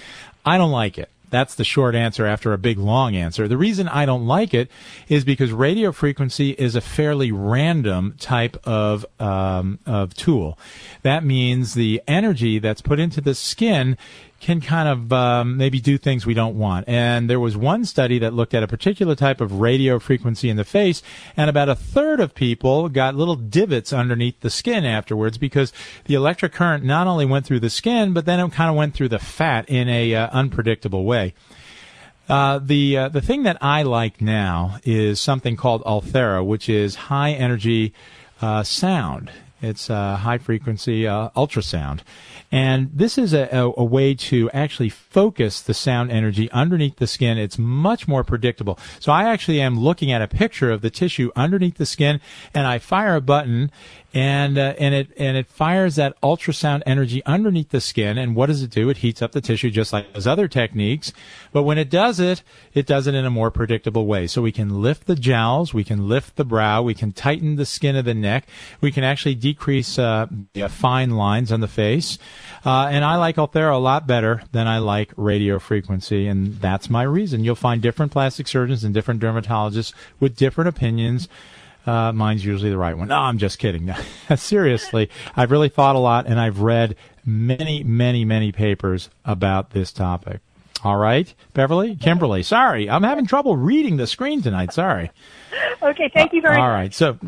I 0.45 0.59
don't 0.59 0.73
like 0.73 0.99
it. 0.99 1.11
That's 1.35 1.57
the 1.57 1.65
short 1.65 1.97
answer 1.97 2.27
after 2.27 2.53
a 2.53 2.59
big 2.59 2.79
long 2.79 3.17
answer. 3.17 3.49
The 3.49 3.57
reason 3.57 3.89
I 3.89 4.07
don't 4.07 4.25
like 4.25 4.55
it 4.55 4.71
is 5.09 5.25
because 5.25 5.51
radio 5.51 5.91
frequency 5.91 6.51
is 6.51 6.77
a 6.77 6.81
fairly 6.81 7.33
random 7.33 8.15
type 8.21 8.57
of 8.63 9.05
um, 9.19 9.81
of 9.85 10.15
tool. 10.15 10.57
That 11.03 11.25
means 11.25 11.75
the 11.75 12.01
energy 12.07 12.61
that's 12.61 12.81
put 12.81 13.01
into 13.01 13.21
the 13.21 13.35
skin 13.35 13.99
can 14.41 14.61
kind 14.61 14.89
of 14.89 15.13
um, 15.13 15.57
maybe 15.57 15.81
do 15.81 15.97
things 15.97 16.27
we 16.27 16.35
don't 16.35 16.59
want. 16.59 16.87
And 16.89 17.31
there 17.31 17.41
was 17.41 17.57
one 17.57 17.85
study 17.85 18.19
that 18.19 18.35
looked 18.35 18.53
at 18.53 18.63
a 18.63 18.69
particular 18.69 19.15
type 19.15 19.41
of 19.41 19.61
radio 19.61 19.99
frequency 19.99 20.51
in 20.51 20.57
the 20.57 20.65
face, 20.65 21.03
and 21.37 21.49
about 21.49 21.69
a 21.69 21.75
third 21.75 22.21
of 22.21 22.35
people 22.35 22.89
got 22.89 23.15
little 23.15 23.37
divots 23.37 23.93
underneath 23.93 24.41
the 24.41 24.51
skin 24.51 24.85
afterwards 24.85 25.39
because 25.39 25.73
the 26.05 26.15
electric 26.15 26.53
current 26.53 26.85
not 26.85 27.07
only 27.07 27.25
went 27.25 27.47
through 27.47 27.61
the 27.61 27.71
skin, 27.71 28.13
but 28.13 28.27
then 28.27 28.39
it 28.41 28.53
kind 28.53 28.71
of 28.71 28.77
went 28.77 28.95
through 28.95 29.09
the 29.09 29.19
fat 29.19 29.69
in 29.69 29.89
a 29.89 30.15
uh, 30.15 30.29
unpredictable 30.33 31.05
way. 31.05 31.35
Uh, 32.29 32.59
the 32.59 32.97
uh, 32.97 33.09
the 33.09 33.21
thing 33.21 33.43
that 33.43 33.59
I 33.61 33.83
like 33.83 34.21
now 34.21 34.79
is 34.83 35.21
something 35.21 35.57
called 35.57 35.83
Ulthera, 35.85 36.45
which 36.45 36.69
is 36.69 36.95
high 36.95 37.33
energy 37.33 37.93
uh, 38.41 38.63
sound. 38.63 39.31
It's 39.65 39.91
uh, 39.91 40.17
high 40.17 40.39
frequency 40.39 41.07
uh, 41.07 41.31
ultrasound. 41.37 42.01
And 42.53 42.91
this 42.95 43.19
is 43.19 43.33
a, 43.33 43.49
a, 43.51 43.73
a, 43.77 43.85
way 43.85 44.15
to 44.15 44.51
actually 44.51 44.91
focus 44.91 45.61
the 45.61 45.75
sound 45.75 46.13
energy 46.13 46.51
underneath 46.53 46.97
the 46.97 47.07
skin. 47.07 47.39
It's 47.39 47.59
much 47.59 48.07
more 48.07 48.23
predictable. 48.23 48.79
So 49.01 49.11
I 49.11 49.25
actually 49.25 49.61
am 49.61 49.81
looking 49.81 50.13
at 50.13 50.23
a 50.23 50.29
picture 50.29 50.71
of 50.71 50.81
the 50.81 50.91
tissue 50.91 51.31
underneath 51.35 51.79
the 51.79 51.87
skin 51.87 52.21
and 52.55 52.67
I 52.67 52.79
fire 52.79 53.17
a 53.17 53.21
button 53.21 53.71
and 54.15 54.57
uh, 54.57 54.75
and 54.79 54.95
it 54.95 55.11
and 55.19 55.37
it 55.37 55.49
fires 55.49 55.97
that 55.97 56.19
ultrasound 56.23 56.85
energy 56.87 57.23
underneath 57.27 57.71
the 57.71 57.81
skin. 57.81 58.17
And 58.17 58.37
what 58.37 58.47
does 58.47 58.63
it 58.63 58.71
do? 58.71 58.89
It 58.89 58.99
heats 58.99 59.21
up 59.21 59.33
the 59.33 59.41
tissue 59.41 59.71
just 59.71 59.93
like 59.93 60.13
those 60.13 60.27
other 60.27 60.47
techniques. 60.47 61.13
But 61.53 61.65
when 61.65 61.79
it 61.79 61.91
does 61.91 62.21
it, 62.21 62.45
it 62.73 62.87
does 62.87 63.09
it 63.09 63.15
in 63.15 63.27
a 63.27 63.31
more 63.31 63.51
predictable 63.51 64.07
way. 64.07 64.29
So 64.29 64.41
we 64.41 64.53
can 64.53 64.81
lift 64.81 65.07
the 65.09 65.17
jowls, 65.17 65.75
we 65.75 65.83
can 65.83 66.09
lift 66.09 66.37
the 66.37 66.45
brow, 66.45 66.81
we 66.81 66.95
can 66.95 67.11
tighten 67.11 67.57
the 67.57 67.67
skin 67.67 67.97
of 67.97 68.05
the 68.05 68.15
neck, 68.15 68.47
we 68.81 68.93
can 68.93 69.03
actually 69.03 69.35
decrease 69.35 69.99
uh, 69.99 70.27
fine 70.69 71.11
lines 71.11 71.51
on 71.51 71.59
the 71.59 71.69
face. 71.69 72.17
Uh, 72.65 72.87
and 72.87 73.05
I 73.05 73.17
like 73.17 73.35
Ulthera 73.35 73.75
a 73.75 73.79
lot 73.79 74.07
better 74.07 74.43
than 74.53 74.69
I 74.69 74.79
like 74.79 75.13
radio 75.17 75.59
frequency, 75.59 76.29
and 76.29 76.61
that's 76.61 76.89
my 76.89 77.03
reason. 77.03 77.43
You'll 77.43 77.57
find 77.57 77.83
different 77.83 78.13
plastic 78.13 78.47
surgeons 78.47 78.85
and 78.85 78.95
different 78.95 79.21
dermatologists 79.21 79.93
with 80.21 80.37
different 80.37 80.69
opinions 80.69 81.29
uh, 81.87 82.13
mine's 82.13 82.45
usually 82.45 82.71
the 82.71 82.79
right 82.79 82.97
one. 82.97 83.09
No, 83.09 83.17
I'm 83.17 83.39
just 83.39 83.59
kidding. 83.59 83.93
Seriously, 84.37 85.11
I've 85.37 85.51
really 85.51 85.69
thought 85.69 85.97
a 85.97 85.99
lot 85.99 86.27
and 86.27 86.41
I've 86.41 86.61
read 86.61 86.97
many, 87.25 87.85
many, 87.85 88.25
many 88.25 88.53
papers 88.53 89.11
about 89.25 89.71
this 89.71 89.93
topic. 89.93 90.41
All 90.83 90.99
right, 90.99 91.33
Beverly, 91.55 91.97
Kimberly. 91.97 92.43
Sorry, 92.43 92.91
I'm 92.91 93.05
having 93.05 93.27
trouble 93.27 93.57
reading 93.57 93.97
the 93.97 94.07
screen 94.07 94.43
tonight. 94.43 94.73
Sorry. 94.73 95.11
Okay, 95.83 96.11
thank 96.13 96.33
you 96.33 96.41
very 96.41 96.57
uh, 96.57 96.59
much. 96.59 96.65
All 96.65 96.73
right, 96.73 96.95
so 96.95 97.19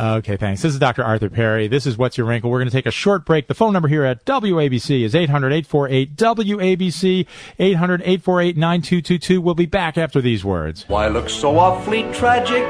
Okay, 0.00 0.36
thanks. 0.38 0.62
This 0.62 0.72
is 0.72 0.78
Dr. 0.78 1.04
Arthur 1.04 1.28
Perry. 1.28 1.68
This 1.68 1.84
is 1.84 1.98
What's 1.98 2.16
Your 2.16 2.26
Wrinkle. 2.26 2.50
We're 2.50 2.60
going 2.60 2.70
to 2.70 2.74
take 2.74 2.86
a 2.86 2.90
short 2.90 3.26
break. 3.26 3.48
The 3.48 3.54
phone 3.54 3.74
number 3.74 3.86
here 3.86 4.04
at 4.04 4.24
WABC 4.24 5.02
is 5.02 5.12
800-848-WABC, 5.12 7.26
800-848-9222. 7.58 9.40
We'll 9.40 9.54
be 9.54 9.66
back 9.66 9.98
after 9.98 10.22
these 10.22 10.42
words. 10.42 10.86
Why 10.88 11.08
look 11.08 11.28
so 11.28 11.58
awfully 11.58 12.10
tragic? 12.14 12.62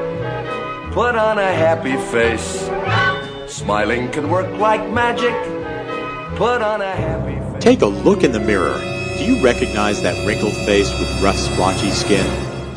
Put 0.91 1.15
on 1.15 1.39
a 1.39 1.53
happy 1.53 1.95
face. 2.11 2.69
Smiling 3.49 4.11
can 4.11 4.29
work 4.29 4.51
like 4.59 4.89
magic. 4.91 5.31
Put 6.35 6.61
on 6.61 6.81
a 6.81 6.91
happy 6.91 7.39
face. 7.53 7.63
Take 7.63 7.81
a 7.81 7.85
look 7.85 8.25
in 8.25 8.33
the 8.33 8.41
mirror. 8.41 8.77
Do 9.17 9.23
you 9.23 9.41
recognize 9.41 10.01
that 10.01 10.27
wrinkled 10.27 10.51
face 10.51 10.91
with 10.99 11.21
rough, 11.21 11.37
splotchy 11.37 11.91
skin? 11.91 12.25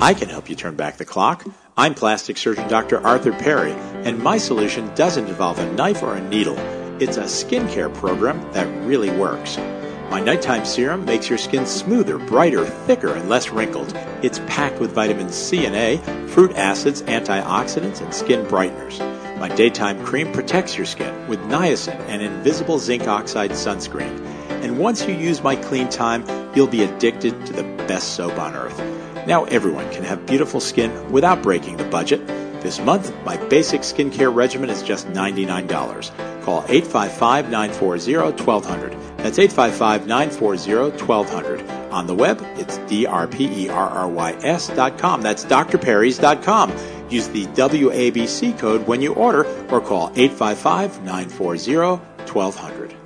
I 0.00 0.14
can 0.14 0.28
help 0.28 0.48
you 0.48 0.54
turn 0.54 0.76
back 0.76 0.96
the 0.96 1.04
clock. 1.04 1.44
I'm 1.76 1.92
plastic 1.92 2.36
surgeon 2.36 2.68
Dr. 2.68 3.04
Arthur 3.04 3.32
Perry, 3.32 3.72
and 4.04 4.22
my 4.22 4.38
solution 4.38 4.94
doesn't 4.94 5.26
involve 5.26 5.58
a 5.58 5.72
knife 5.72 6.00
or 6.00 6.14
a 6.14 6.28
needle. 6.28 6.56
It's 7.00 7.16
a 7.16 7.24
skincare 7.24 7.92
program 7.92 8.40
that 8.52 8.68
really 8.86 9.10
works. 9.10 9.56
My 10.10 10.20
nighttime 10.20 10.64
serum 10.64 11.04
makes 11.04 11.28
your 11.28 11.38
skin 11.38 11.66
smoother, 11.66 12.18
brighter, 12.18 12.64
thicker, 12.64 13.12
and 13.12 13.28
less 13.28 13.50
wrinkled. 13.50 13.92
It's 14.22 14.38
packed 14.46 14.78
with 14.78 14.92
vitamins 14.92 15.34
C 15.34 15.66
and 15.66 15.74
A, 15.74 15.98
fruit 16.28 16.52
acids, 16.56 17.02
antioxidants, 17.02 18.00
and 18.00 18.14
skin 18.14 18.46
brighteners. 18.46 18.98
My 19.38 19.48
daytime 19.48 20.04
cream 20.04 20.32
protects 20.32 20.76
your 20.76 20.86
skin 20.86 21.26
with 21.26 21.40
niacin 21.40 21.98
and 22.08 22.22
invisible 22.22 22.78
zinc 22.78 23.08
oxide 23.08 23.50
sunscreen. 23.50 24.24
And 24.48 24.78
once 24.78 25.06
you 25.06 25.14
use 25.14 25.42
my 25.42 25.56
clean 25.56 25.88
time, 25.88 26.24
you'll 26.54 26.68
be 26.68 26.84
addicted 26.84 27.44
to 27.46 27.52
the 27.52 27.64
best 27.86 28.14
soap 28.14 28.38
on 28.38 28.54
earth. 28.54 28.78
Now 29.26 29.44
everyone 29.44 29.90
can 29.90 30.04
have 30.04 30.26
beautiful 30.26 30.60
skin 30.60 31.10
without 31.10 31.42
breaking 31.42 31.76
the 31.76 31.84
budget. 31.84 32.20
This 32.64 32.80
month, 32.80 33.14
my 33.26 33.36
basic 33.48 33.82
skincare 33.82 34.34
regimen 34.34 34.70
is 34.70 34.82
just 34.82 35.06
$99. 35.08 35.68
Call 36.44 36.64
855 36.66 37.50
940 37.50 38.16
1200. 38.16 38.92
That's 39.18 39.38
855 39.38 40.06
940 40.06 40.72
1200. 41.04 41.70
On 41.92 42.06
the 42.06 42.14
web, 42.14 42.40
it's 42.56 42.78
drperrys.com. 42.78 43.68
That's 45.20 45.44
drperrys.com. 45.44 46.72
Use 47.10 47.28
the 47.28 47.44
WABC 47.44 48.58
code 48.58 48.86
when 48.86 49.02
you 49.02 49.12
order 49.12 49.44
or 49.70 49.82
call 49.82 50.10
855 50.16 51.02
940 51.04 51.76
1200. 51.76 52.96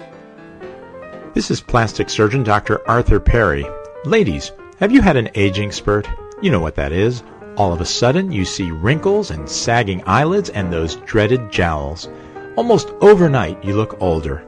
This 1.35 1.51
is 1.51 1.61
plastic 1.61 2.11
surgeon 2.11 2.44
Dr. 2.44 2.88
Arthur 2.88 3.18
Perry. 3.18 3.66
Ladies, 4.05 4.53
have 4.79 4.92
you 4.92 5.03
had 5.03 5.16
an 5.16 5.31
aging 5.35 5.73
spurt? 5.73 6.09
You 6.40 6.53
know 6.53 6.61
what 6.61 6.77
that 6.77 6.92
is. 6.92 7.25
All 7.59 7.73
of 7.73 7.81
a 7.81 7.85
sudden, 7.85 8.31
you 8.31 8.44
see 8.44 8.71
wrinkles 8.71 9.33
and 9.33 9.51
sagging 9.51 10.01
eyelids 10.07 10.49
and 10.49 10.73
those 10.73 10.94
dreaded 10.94 11.51
jowls. 11.51 12.09
Almost 12.55 12.90
overnight, 13.01 13.64
you 13.64 13.75
look 13.75 14.01
older. 14.01 14.47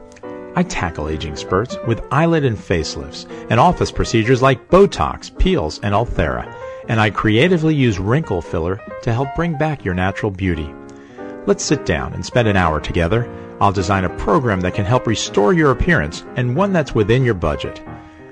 I 0.55 0.63
tackle 0.63 1.09
aging 1.09 1.35
spurts 1.35 1.75
with 1.85 2.05
eyelid 2.09 2.45
and 2.45 2.57
facelifts 2.57 3.29
and 3.49 3.59
office 3.59 3.91
procedures 3.91 4.41
like 4.41 4.69
Botox, 4.69 5.37
peels, 5.37 5.81
and 5.83 5.93
Ulthera. 5.93 6.55
And 6.87 7.01
I 7.01 7.09
creatively 7.09 7.75
use 7.75 7.99
wrinkle 7.99 8.41
filler 8.41 8.79
to 9.01 9.11
help 9.11 9.35
bring 9.35 9.57
back 9.57 9.83
your 9.83 9.93
natural 9.93 10.31
beauty. 10.31 10.73
Let's 11.45 11.65
sit 11.65 11.85
down 11.85 12.13
and 12.13 12.25
spend 12.25 12.47
an 12.47 12.55
hour 12.55 12.79
together. 12.79 13.29
I'll 13.59 13.73
design 13.73 14.05
a 14.05 14.17
program 14.17 14.61
that 14.61 14.73
can 14.73 14.85
help 14.85 15.05
restore 15.05 15.51
your 15.51 15.71
appearance 15.71 16.23
and 16.37 16.55
one 16.55 16.71
that's 16.71 16.95
within 16.95 17.25
your 17.25 17.33
budget. 17.33 17.81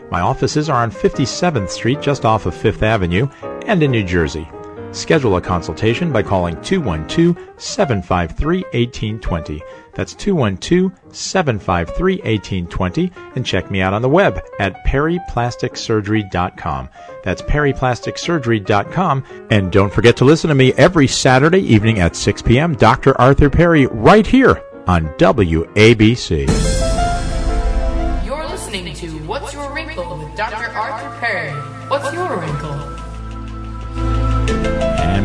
My 0.10 0.22
offices 0.22 0.70
are 0.70 0.82
on 0.82 0.90
57th 0.90 1.70
Street, 1.70 2.00
just 2.00 2.24
off 2.24 2.46
of 2.46 2.56
Fifth 2.56 2.82
Avenue, 2.82 3.28
and 3.66 3.84
in 3.84 3.92
New 3.92 4.06
Jersey. 4.06 4.48
Schedule 4.92 5.38
a 5.38 5.42
consultation 5.42 6.12
by 6.12 6.24
calling 6.24 6.60
212 6.62 7.38
753 7.58 8.62
1820. 8.62 9.62
That's 9.94 10.14
212 10.16 10.92
753 11.16 12.16
1820 12.16 13.12
and 13.36 13.46
check 13.46 13.70
me 13.70 13.82
out 13.82 13.94
on 13.94 14.02
the 14.02 14.10
web 14.10 14.42
at 14.60 14.84
perryplasticsurgery.com. 14.86 16.90
That's 17.24 17.42
perryplasticsurgery.com. 17.42 19.24
And 19.52 19.72
don't 19.72 19.94
forget 19.94 20.18
to 20.18 20.26
listen 20.26 20.50
to 20.50 20.56
me 20.56 20.74
every 20.74 21.08
Saturday 21.08 21.62
evening 21.62 22.00
at 22.00 22.16
6 22.16 22.42
p.m. 22.42 22.76
Dr. 22.76 23.16
Arthur 23.20 23.50
Perry 23.50 23.86
right 23.88 24.26
here 24.26 24.64
on 24.88 25.08
WABC. 25.18 26.48
You're 28.26 28.48
listening 28.48 28.94
to 28.96 29.08
What's 29.28 29.54
Your 29.54 29.72
Wrinkle 29.74 30.18
with 30.18 30.36
Dr. 30.36 30.56
Arthur 30.56 31.20
Perry. 31.20 31.52
What's 31.90 32.12
your 32.14 32.40
wrinkle? 32.40 32.69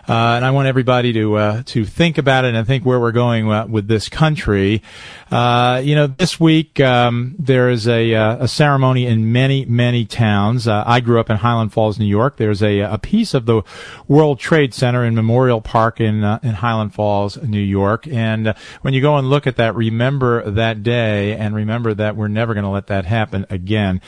Uh, 0.07 0.35
and 0.37 0.45
I 0.45 0.51
want 0.51 0.69
everybody 0.69 1.11
to 1.13 1.35
uh, 1.35 1.63
to 1.65 1.83
think 1.83 2.17
about 2.17 2.45
it 2.45 2.55
and 2.55 2.65
think 2.65 2.85
where 2.85 2.99
we're 2.99 3.11
going 3.11 3.51
uh, 3.51 3.67
with 3.67 3.87
this 3.89 4.07
country. 4.07 4.81
Uh, 5.29 5.81
you 5.83 5.95
know, 5.95 6.07
this 6.07 6.39
week 6.39 6.79
um, 6.79 7.35
there 7.37 7.69
is 7.69 7.89
a, 7.89 8.13
a 8.13 8.47
ceremony 8.47 9.05
in 9.05 9.33
many 9.33 9.65
many 9.65 10.05
towns. 10.05 10.65
I 10.67 11.01
grew 11.01 11.19
up 11.19 11.29
in 11.29 11.35
Highland 11.37 11.73
Falls, 11.73 11.99
New 11.99 12.05
York. 12.05 12.37
There's 12.37 12.63
a 12.63 12.79
a 12.79 12.97
piece 12.97 13.33
of 13.33 13.45
the 13.45 13.63
World 14.07 14.39
Trade 14.39 14.73
Center 14.73 15.03
in 15.03 15.13
Memorial 15.13 15.59
Park 15.59 15.99
in 15.99 16.23
in 16.23 16.53
Highland 16.53 16.93
Falls, 16.93 17.37
New 17.41 17.59
York. 17.59 18.07
And 18.07 18.53
when 18.83 18.93
you 18.93 19.01
go 19.01 19.17
and 19.17 19.29
look 19.29 19.45
at 19.45 19.57
that, 19.57 19.75
remember 19.75 20.49
that 20.49 20.83
day 20.83 21.35
and 21.35 21.53
remember 21.53 21.93
that 21.93 22.15
we're 22.15 22.29
never 22.29 22.53
going 22.53 22.63
to 22.63 22.69
let 22.69 22.87
that 22.87 23.05
happen 23.05 23.45
again. 23.49 24.01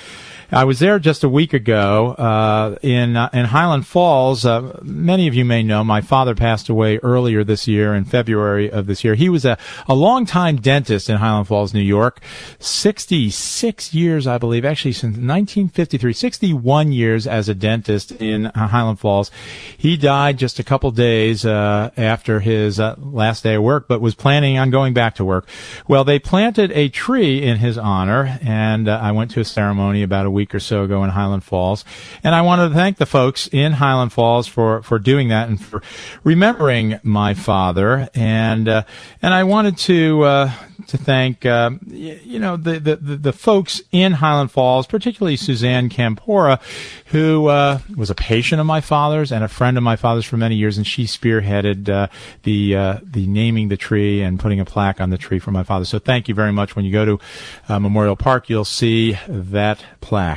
I 0.51 0.63
was 0.63 0.79
there 0.79 0.97
just 0.97 1.23
a 1.23 1.29
week 1.29 1.53
ago 1.53 2.13
uh, 2.13 2.75
in 2.81 3.15
uh, 3.15 3.29
in 3.33 3.45
Highland 3.45 3.85
Falls. 3.85 4.45
Uh, 4.45 4.79
many 4.81 5.27
of 5.27 5.35
you 5.35 5.45
may 5.45 5.61
know 5.61 5.83
my 5.83 6.01
father 6.01 6.33
passed 6.33 6.69
away 6.69 6.97
earlier 7.03 7.43
this 7.43 7.67
year 7.67 7.93
in 7.93 8.03
February 8.03 8.71
of 8.71 8.87
this 8.87 9.03
year. 9.03 9.13
He 9.13 9.29
was 9.29 9.45
a 9.45 9.59
a 9.87 9.93
longtime 9.93 10.55
dentist 10.55 11.07
in 11.07 11.17
Highland 11.17 11.47
Falls, 11.47 11.71
New 11.71 11.81
York, 11.81 12.19
66 12.57 13.93
years, 13.93 14.25
I 14.25 14.39
believe, 14.39 14.65
actually 14.65 14.93
since 14.93 15.17
1953, 15.17 16.13
61 16.13 16.93
years 16.93 17.27
as 17.27 17.47
a 17.47 17.53
dentist 17.53 18.11
in 18.13 18.45
Highland 18.45 18.99
Falls. 18.99 19.29
He 19.77 19.97
died 19.97 20.39
just 20.39 20.57
a 20.57 20.63
couple 20.63 20.89
days 20.89 21.45
uh, 21.45 21.91
after 21.95 22.39
his 22.39 22.79
uh, 22.79 22.95
last 22.97 23.43
day 23.43 23.53
of 23.53 23.61
work, 23.61 23.87
but 23.87 24.01
was 24.01 24.15
planning 24.15 24.57
on 24.57 24.71
going 24.71 24.95
back 24.95 25.13
to 25.15 25.25
work. 25.25 25.47
Well, 25.87 26.03
they 26.03 26.17
planted 26.17 26.71
a 26.71 26.89
tree 26.89 27.43
in 27.43 27.57
his 27.57 27.77
honor, 27.77 28.39
and 28.41 28.89
uh, 28.89 28.99
I 28.99 29.11
went 29.11 29.29
to 29.31 29.41
a 29.41 29.45
ceremony 29.45 30.01
about 30.01 30.25
a 30.25 30.31
week 30.31 30.38
week 30.39 30.55
or 30.55 30.59
so 30.61 30.83
ago 30.83 31.03
in 31.03 31.09
Highland 31.09 31.43
Falls. 31.43 31.83
And 32.23 32.33
I 32.33 32.43
wanted 32.43 32.69
to 32.69 32.75
thank 32.75 32.95
the 32.95 33.05
folks 33.05 33.49
in 33.51 33.73
Highland 33.73 34.13
Falls 34.13 34.47
for, 34.47 34.81
for 34.83 34.97
doing 34.97 35.27
that 35.27 35.49
and 35.49 35.61
for 35.61 35.83
remembering 36.23 36.97
my 37.03 37.33
father. 37.33 38.07
And, 38.15 38.69
uh, 38.69 38.83
and 39.21 39.33
I 39.33 39.43
wanted 39.43 39.77
to, 39.79 40.23
uh, 40.23 40.51
to 40.87 40.97
thank, 40.97 41.45
uh, 41.45 41.71
you 41.85 42.39
know, 42.39 42.55
the, 42.55 42.79
the, 42.79 42.95
the, 42.95 43.33
folks 43.33 43.81
in 43.91 44.13
Highland 44.13 44.49
Falls, 44.49 44.87
particularly 44.87 45.35
Suzanne 45.35 45.89
Campora, 45.89 46.61
who 47.07 47.47
uh, 47.47 47.79
was 47.97 48.09
a 48.09 48.15
patient 48.15 48.61
of 48.61 48.65
my 48.65 48.79
father's 48.79 49.33
and 49.33 49.43
a 49.43 49.49
friend 49.49 49.75
of 49.75 49.83
my 49.83 49.97
father's 49.97 50.23
for 50.23 50.37
many 50.37 50.55
years, 50.55 50.77
and 50.77 50.87
she 50.87 51.03
spearheaded 51.03 51.89
uh, 51.89 52.07
the 52.43 52.99
the 53.03 53.27
naming 53.27 53.67
the 53.67 53.77
tree 53.77 54.21
and 54.21 54.39
putting 54.39 54.61
a 54.61 54.65
plaque 54.65 55.01
on 55.01 55.09
the 55.09 55.17
tree 55.17 55.39
for 55.39 55.51
my 55.51 55.63
father. 55.63 55.83
So 55.83 55.99
thank 55.99 56.29
you 56.29 56.33
very 56.33 56.53
much. 56.53 56.77
When 56.77 56.85
you 56.85 56.93
go 56.93 57.05
to 57.05 57.79
Memorial 57.79 58.15
Park, 58.15 58.49
you'll 58.49 58.63
see 58.63 59.17
that 59.27 59.83
plaque. 59.99 60.28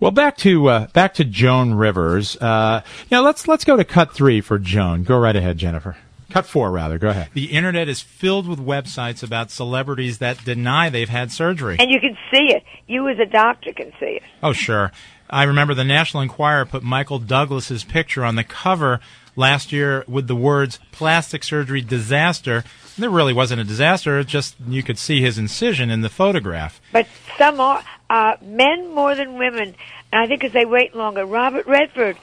Well, 0.00 0.10
back 0.10 0.36
to 0.38 0.68
uh, 0.68 0.86
back 0.88 1.14
to 1.14 1.24
Joan 1.24 1.74
Rivers. 1.74 2.36
Uh, 2.36 2.82
you 3.10 3.16
know, 3.16 3.22
let's 3.22 3.46
let's 3.46 3.64
go 3.64 3.76
to 3.76 3.84
cut 3.84 4.12
three 4.12 4.40
for 4.40 4.58
Joan. 4.58 5.04
Go 5.04 5.18
right 5.18 5.36
ahead, 5.36 5.58
Jennifer. 5.58 5.96
Cut 6.30 6.44
four, 6.44 6.70
rather. 6.70 6.98
Go 6.98 7.08
ahead. 7.08 7.30
The 7.32 7.46
internet 7.46 7.88
is 7.88 8.02
filled 8.02 8.46
with 8.46 8.58
websites 8.58 9.22
about 9.22 9.50
celebrities 9.50 10.18
that 10.18 10.44
deny 10.44 10.90
they've 10.90 11.08
had 11.08 11.32
surgery. 11.32 11.76
And 11.80 11.90
you 11.90 12.00
can 12.00 12.18
see 12.30 12.52
it. 12.52 12.64
You, 12.86 13.08
as 13.08 13.18
a 13.18 13.24
doctor, 13.24 13.72
can 13.72 13.92
see 13.98 14.16
it. 14.16 14.22
Oh, 14.42 14.52
sure. 14.52 14.92
I 15.30 15.44
remember 15.44 15.72
the 15.72 15.84
National 15.84 16.22
Enquirer 16.22 16.66
put 16.66 16.82
Michael 16.82 17.18
Douglas's 17.18 17.82
picture 17.82 18.24
on 18.24 18.36
the 18.36 18.44
cover 18.44 19.00
last 19.36 19.72
year 19.72 20.04
with 20.06 20.26
the 20.26 20.36
words 20.36 20.80
plastic 20.92 21.44
surgery 21.44 21.80
disaster. 21.80 22.56
And 22.56 23.02
there 23.02 23.10
really 23.10 23.32
wasn't 23.32 23.60
a 23.60 23.64
disaster, 23.64 24.22
just 24.24 24.56
you 24.66 24.82
could 24.82 24.98
see 24.98 25.22
his 25.22 25.38
incision 25.38 25.90
in 25.90 26.00
the 26.02 26.08
photograph. 26.08 26.80
But 26.92 27.06
some 27.38 27.60
are, 27.60 27.82
uh, 28.10 28.36
men 28.42 28.94
more 28.94 29.14
than 29.14 29.38
women, 29.38 29.74
and 30.12 30.22
I 30.22 30.26
think 30.26 30.40
because 30.40 30.52
they 30.52 30.64
wait 30.64 30.94
longer. 30.94 31.24
Robert 31.24 31.66
Redford, 31.66 32.16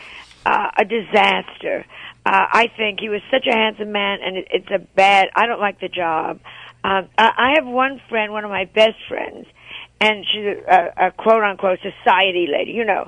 uh, 0.46 0.72
a 0.78 0.86
disaster. 0.86 1.86
Uh, 2.26 2.46
I 2.52 2.72
think 2.76 3.00
he 3.00 3.10
was 3.10 3.22
such 3.30 3.46
a 3.46 3.54
handsome 3.54 3.92
man, 3.92 4.20
and 4.24 4.38
it, 4.38 4.48
it's 4.52 4.72
a 4.72 4.80
bad. 4.80 5.28
I 5.36 5.46
don't 5.46 5.60
like 5.60 5.80
the 5.80 5.90
job. 5.90 6.40
Um, 6.84 7.08
I, 7.18 7.32
I 7.38 7.54
have 7.56 7.66
one 7.66 8.02
friend, 8.10 8.32
one 8.32 8.44
of 8.44 8.52
my 8.52 8.66
best 8.66 8.98
friends, 9.08 9.48
and 10.02 10.26
she's 10.26 10.46
a, 10.46 10.94
a, 10.98 11.08
a 11.08 11.12
quote 11.12 11.44
unquote 11.44 11.80
society 11.82 12.48
lady, 12.52 12.72
you 12.72 12.86
know. 12.86 13.08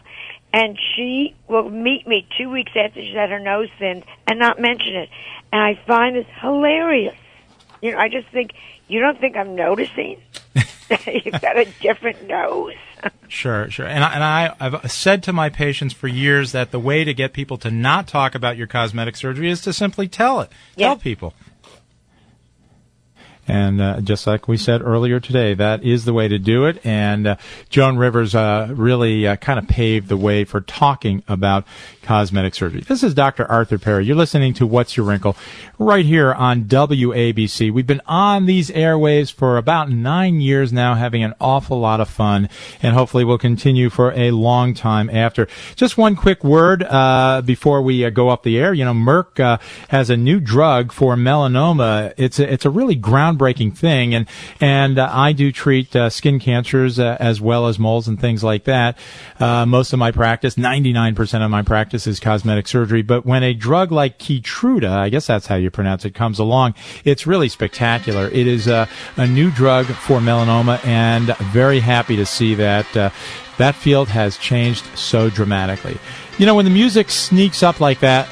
And 0.54 0.78
she 0.96 1.36
will 1.48 1.70
meet 1.70 2.08
me 2.08 2.28
two 2.38 2.50
weeks 2.50 2.72
after 2.76 3.02
she's 3.02 3.14
had 3.14 3.30
her 3.30 3.40
nose 3.40 3.70
thinned 3.78 4.06
and 4.26 4.40
not 4.40 4.60
mention 4.60 4.96
it. 4.96 5.10
And 5.52 5.62
I 5.62 5.80
find 5.86 6.16
this 6.16 6.26
hilarious. 6.42 7.18
You 7.82 7.92
know, 7.92 7.98
I 7.98 8.08
just 8.10 8.28
think, 8.30 8.52
you 8.88 9.02
don't 9.02 9.20
think 9.20 9.36
I'm 9.36 9.56
noticing? 9.56 10.22
You've 11.06 11.42
got 11.42 11.58
a 11.58 11.66
different 11.82 12.28
nose. 12.28 12.74
sure, 13.28 13.70
sure. 13.70 13.86
And 13.86 14.04
I, 14.04 14.14
and 14.14 14.24
I, 14.24 14.56
I've 14.60 14.92
said 14.92 15.24
to 15.24 15.34
my 15.34 15.50
patients 15.50 15.94
for 15.94 16.08
years 16.08 16.52
that 16.52 16.72
the 16.72 16.80
way 16.80 17.04
to 17.04 17.14
get 17.14 17.34
people 17.34 17.58
to 17.60 17.72
not 17.72 18.08
talk 18.08 18.36
about 18.36 18.58
your 18.58 18.68
cosmetic 18.68 19.16
surgery 19.16 19.50
is 19.50 19.62
to 19.62 19.74
simply 19.74 20.08
tell 20.08 20.42
it. 20.42 20.52
Yeah. 20.76 20.88
Tell 20.88 20.98
people. 20.98 21.34
And 23.48 23.82
uh, 23.82 24.02
just 24.02 24.28
like 24.28 24.48
we 24.48 24.58
said 24.58 24.82
earlier 24.82 25.20
today, 25.20 25.54
that 25.54 25.84
is 25.84 26.06
the 26.06 26.14
way 26.14 26.28
to 26.28 26.38
do 26.38 26.66
it. 26.66 26.86
And 26.86 27.28
uh, 27.28 27.36
Joan 27.70 27.98
Rivers 27.98 28.36
uh, 28.36 28.68
really 28.72 29.26
uh, 29.26 29.38
kind 29.38 29.58
of 29.58 29.68
paved 29.68 30.10
the 30.10 30.18
way 30.18 30.44
for 30.44 30.62
talking 30.62 31.24
about 31.28 31.66
cosmetic 32.02 32.56
surgery. 32.56 32.82
This 32.82 33.04
is 33.04 33.14
Dr. 33.14 33.50
Arthur 33.50 33.78
Perry. 33.78 34.06
You're 34.06 34.16
listening 34.16 34.54
to 34.56 34.68
What's 34.68 34.98
Your 34.98 35.06
Wrinkle 35.06 35.36
right 35.80 36.06
here 36.06 36.34
on 36.34 36.64
WABC. 36.64 37.72
We've 37.72 37.88
been 37.88 38.02
on 38.06 38.46
these 38.46 38.70
airwaves 38.70 39.32
for 39.32 39.58
about 39.58 39.90
nine 39.90 40.42
years 40.42 40.74
now, 40.74 40.96
having 40.96 41.24
an 41.24 41.34
awful 41.40 41.80
lot 41.80 42.02
of 42.02 42.10
fun, 42.10 42.50
and 42.82 42.94
hopefully 42.94 43.24
we'll 43.24 43.38
continue 43.38 43.90
for 43.90 44.12
a 44.14 44.32
long 44.32 44.74
time 44.74 45.10
after. 45.10 45.48
Just 45.76 45.98
one 45.98 46.16
quick 46.16 46.44
word 46.44 46.84
uh, 46.84 47.42
before 47.46 47.82
we 47.82 48.06
uh, 48.06 48.10
go 48.10 48.30
up 48.30 48.44
the 48.44 48.58
air. 48.58 48.74
You 48.74 48.86
know, 48.86 48.94
Merck 48.94 49.60
has 49.90 50.10
a 50.10 50.18
new 50.18 50.40
drug 50.40 50.92
for 50.92 51.16
melanoma. 51.16 52.14
It's 52.18 52.40
a, 52.40 52.52
it's 52.52 52.66
a 52.66 52.70
really 52.70 52.96
groundbreaking 53.38 53.76
thing, 53.78 54.14
and 54.14 54.28
and 54.60 55.00
uh, 55.00 55.10
I 55.12 55.34
do 55.34 55.52
treat 55.52 55.96
uh, 55.96 56.10
skin 56.10 56.40
cancers 56.40 57.00
uh, 57.00 57.18
as 57.20 57.40
well 57.42 57.68
as 57.68 57.80
moles 57.80 58.08
and 58.08 58.20
things 58.20 58.44
like 58.44 58.66
that. 58.66 58.98
most 59.40 59.94
of 59.94 60.00
my 60.00 60.12
practice, 60.12 60.56
99% 60.56 61.46
of 61.46 61.52
my 61.52 61.62
practice 61.62 62.08
is 62.08 62.20
cosmetic 62.20 62.68
surgery. 62.68 63.02
But 63.02 63.26
when 63.26 63.44
a 63.44 63.54
drug 63.54 63.92
like 63.92 64.20
Keytruda, 64.20 64.90
I 64.90 65.10
guess 65.10 65.28
that's 65.28 65.48
how 65.48 65.56
you 65.56 65.70
pronounce 65.70 66.06
it, 66.06 66.14
comes 66.14 66.40
along, 66.40 66.76
it's 67.04 67.28
really 67.28 67.50
spectacular. 67.50 68.28
It 68.28 68.48
is 68.48 68.68
a, 68.68 68.88
a 69.16 69.28
new 69.28 69.52
drug 69.52 69.86
for 69.86 70.20
melanoma, 70.20 70.84
and 70.86 71.36
very 71.52 71.80
happy 71.80 72.16
to 72.16 72.26
see 72.26 72.56
that 72.56 72.98
uh, 72.98 73.10
that 73.58 73.76
field 73.76 74.10
has 74.10 74.38
changed 74.38 74.86
so 74.98 75.30
dramatically. 75.30 75.98
You 76.38 76.46
know, 76.46 76.56
when 76.56 76.66
the 76.66 76.72
music 76.72 77.10
sneaks 77.10 77.64
up 77.64 77.80
like 77.80 78.00
that, 78.02 78.28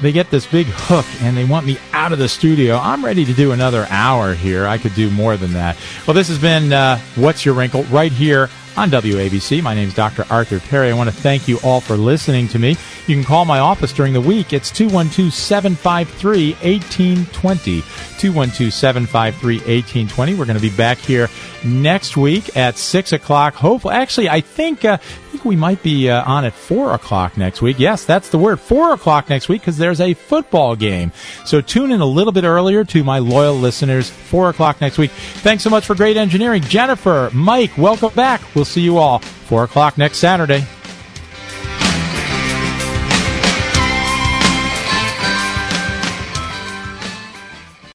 they 0.00 0.12
get 0.12 0.30
this 0.30 0.46
big 0.46 0.66
hook 0.68 1.06
and 1.20 1.36
they 1.36 1.44
want 1.44 1.66
me 1.66 1.78
out 1.92 2.12
of 2.12 2.18
the 2.18 2.28
studio. 2.28 2.76
I'm 2.76 3.04
ready 3.04 3.24
to 3.24 3.32
do 3.32 3.52
another 3.52 3.86
hour 3.90 4.34
here. 4.34 4.66
I 4.66 4.78
could 4.78 4.94
do 4.94 5.10
more 5.10 5.36
than 5.36 5.52
that. 5.52 5.76
Well, 6.06 6.14
this 6.14 6.28
has 6.28 6.38
been 6.38 6.72
uh, 6.72 6.98
What's 7.16 7.44
Your 7.44 7.54
Wrinkle 7.54 7.84
right 7.84 8.12
here 8.12 8.48
on 8.76 8.90
WABC. 8.90 9.62
My 9.62 9.74
name 9.74 9.88
is 9.88 9.94
Dr. 9.94 10.24
Arthur 10.30 10.58
Perry. 10.58 10.90
I 10.90 10.94
want 10.94 11.08
to 11.08 11.14
thank 11.14 11.46
you 11.46 11.58
all 11.62 11.80
for 11.80 11.96
listening 11.96 12.48
to 12.48 12.58
me. 12.58 12.76
You 13.06 13.14
can 13.14 13.24
call 13.24 13.44
my 13.44 13.60
office 13.60 13.92
during 13.92 14.12
the 14.12 14.20
week. 14.20 14.52
It's 14.52 14.70
212 14.70 15.32
753 15.32 16.52
1820. 16.54 17.82
212 18.18 18.72
753 18.72 19.56
1820. 19.58 20.34
We're 20.34 20.44
going 20.44 20.56
to 20.56 20.62
be 20.62 20.74
back 20.76 20.98
here 20.98 21.28
next 21.64 22.16
week 22.16 22.56
at 22.56 22.76
6 22.76 23.12
o'clock. 23.12 23.54
Hopefully, 23.54 23.94
actually, 23.94 24.28
I 24.28 24.40
think, 24.40 24.84
uh, 24.84 24.98
think 25.34 25.44
we 25.44 25.56
might 25.56 25.82
be 25.82 26.08
uh, 26.08 26.22
on 26.24 26.44
at 26.44 26.52
4 26.52 26.94
o'clock 26.94 27.36
next 27.36 27.60
week. 27.60 27.80
Yes, 27.80 28.04
that's 28.04 28.28
the 28.28 28.38
word. 28.38 28.60
4 28.60 28.92
o'clock 28.92 29.28
next 29.28 29.48
week 29.48 29.62
because 29.62 29.76
there's 29.76 30.00
a 30.00 30.14
football 30.14 30.76
game. 30.76 31.10
So 31.44 31.60
tune 31.60 31.90
in 31.90 32.00
a 32.00 32.06
little 32.06 32.32
bit 32.32 32.44
earlier 32.44 32.84
to 32.84 33.02
my 33.02 33.18
loyal 33.18 33.56
listeners. 33.56 34.08
4 34.08 34.50
o'clock 34.50 34.80
next 34.80 34.96
week. 34.96 35.10
Thanks 35.10 35.64
so 35.64 35.70
much 35.70 35.86
for 35.86 35.96
great 35.96 36.16
engineering. 36.16 36.62
Jennifer, 36.62 37.30
Mike, 37.32 37.76
welcome 37.76 38.14
back. 38.14 38.42
We'll 38.54 38.64
see 38.64 38.82
you 38.82 38.98
all 38.98 39.18
4 39.18 39.64
o'clock 39.64 39.98
next 39.98 40.18
Saturday. 40.18 40.64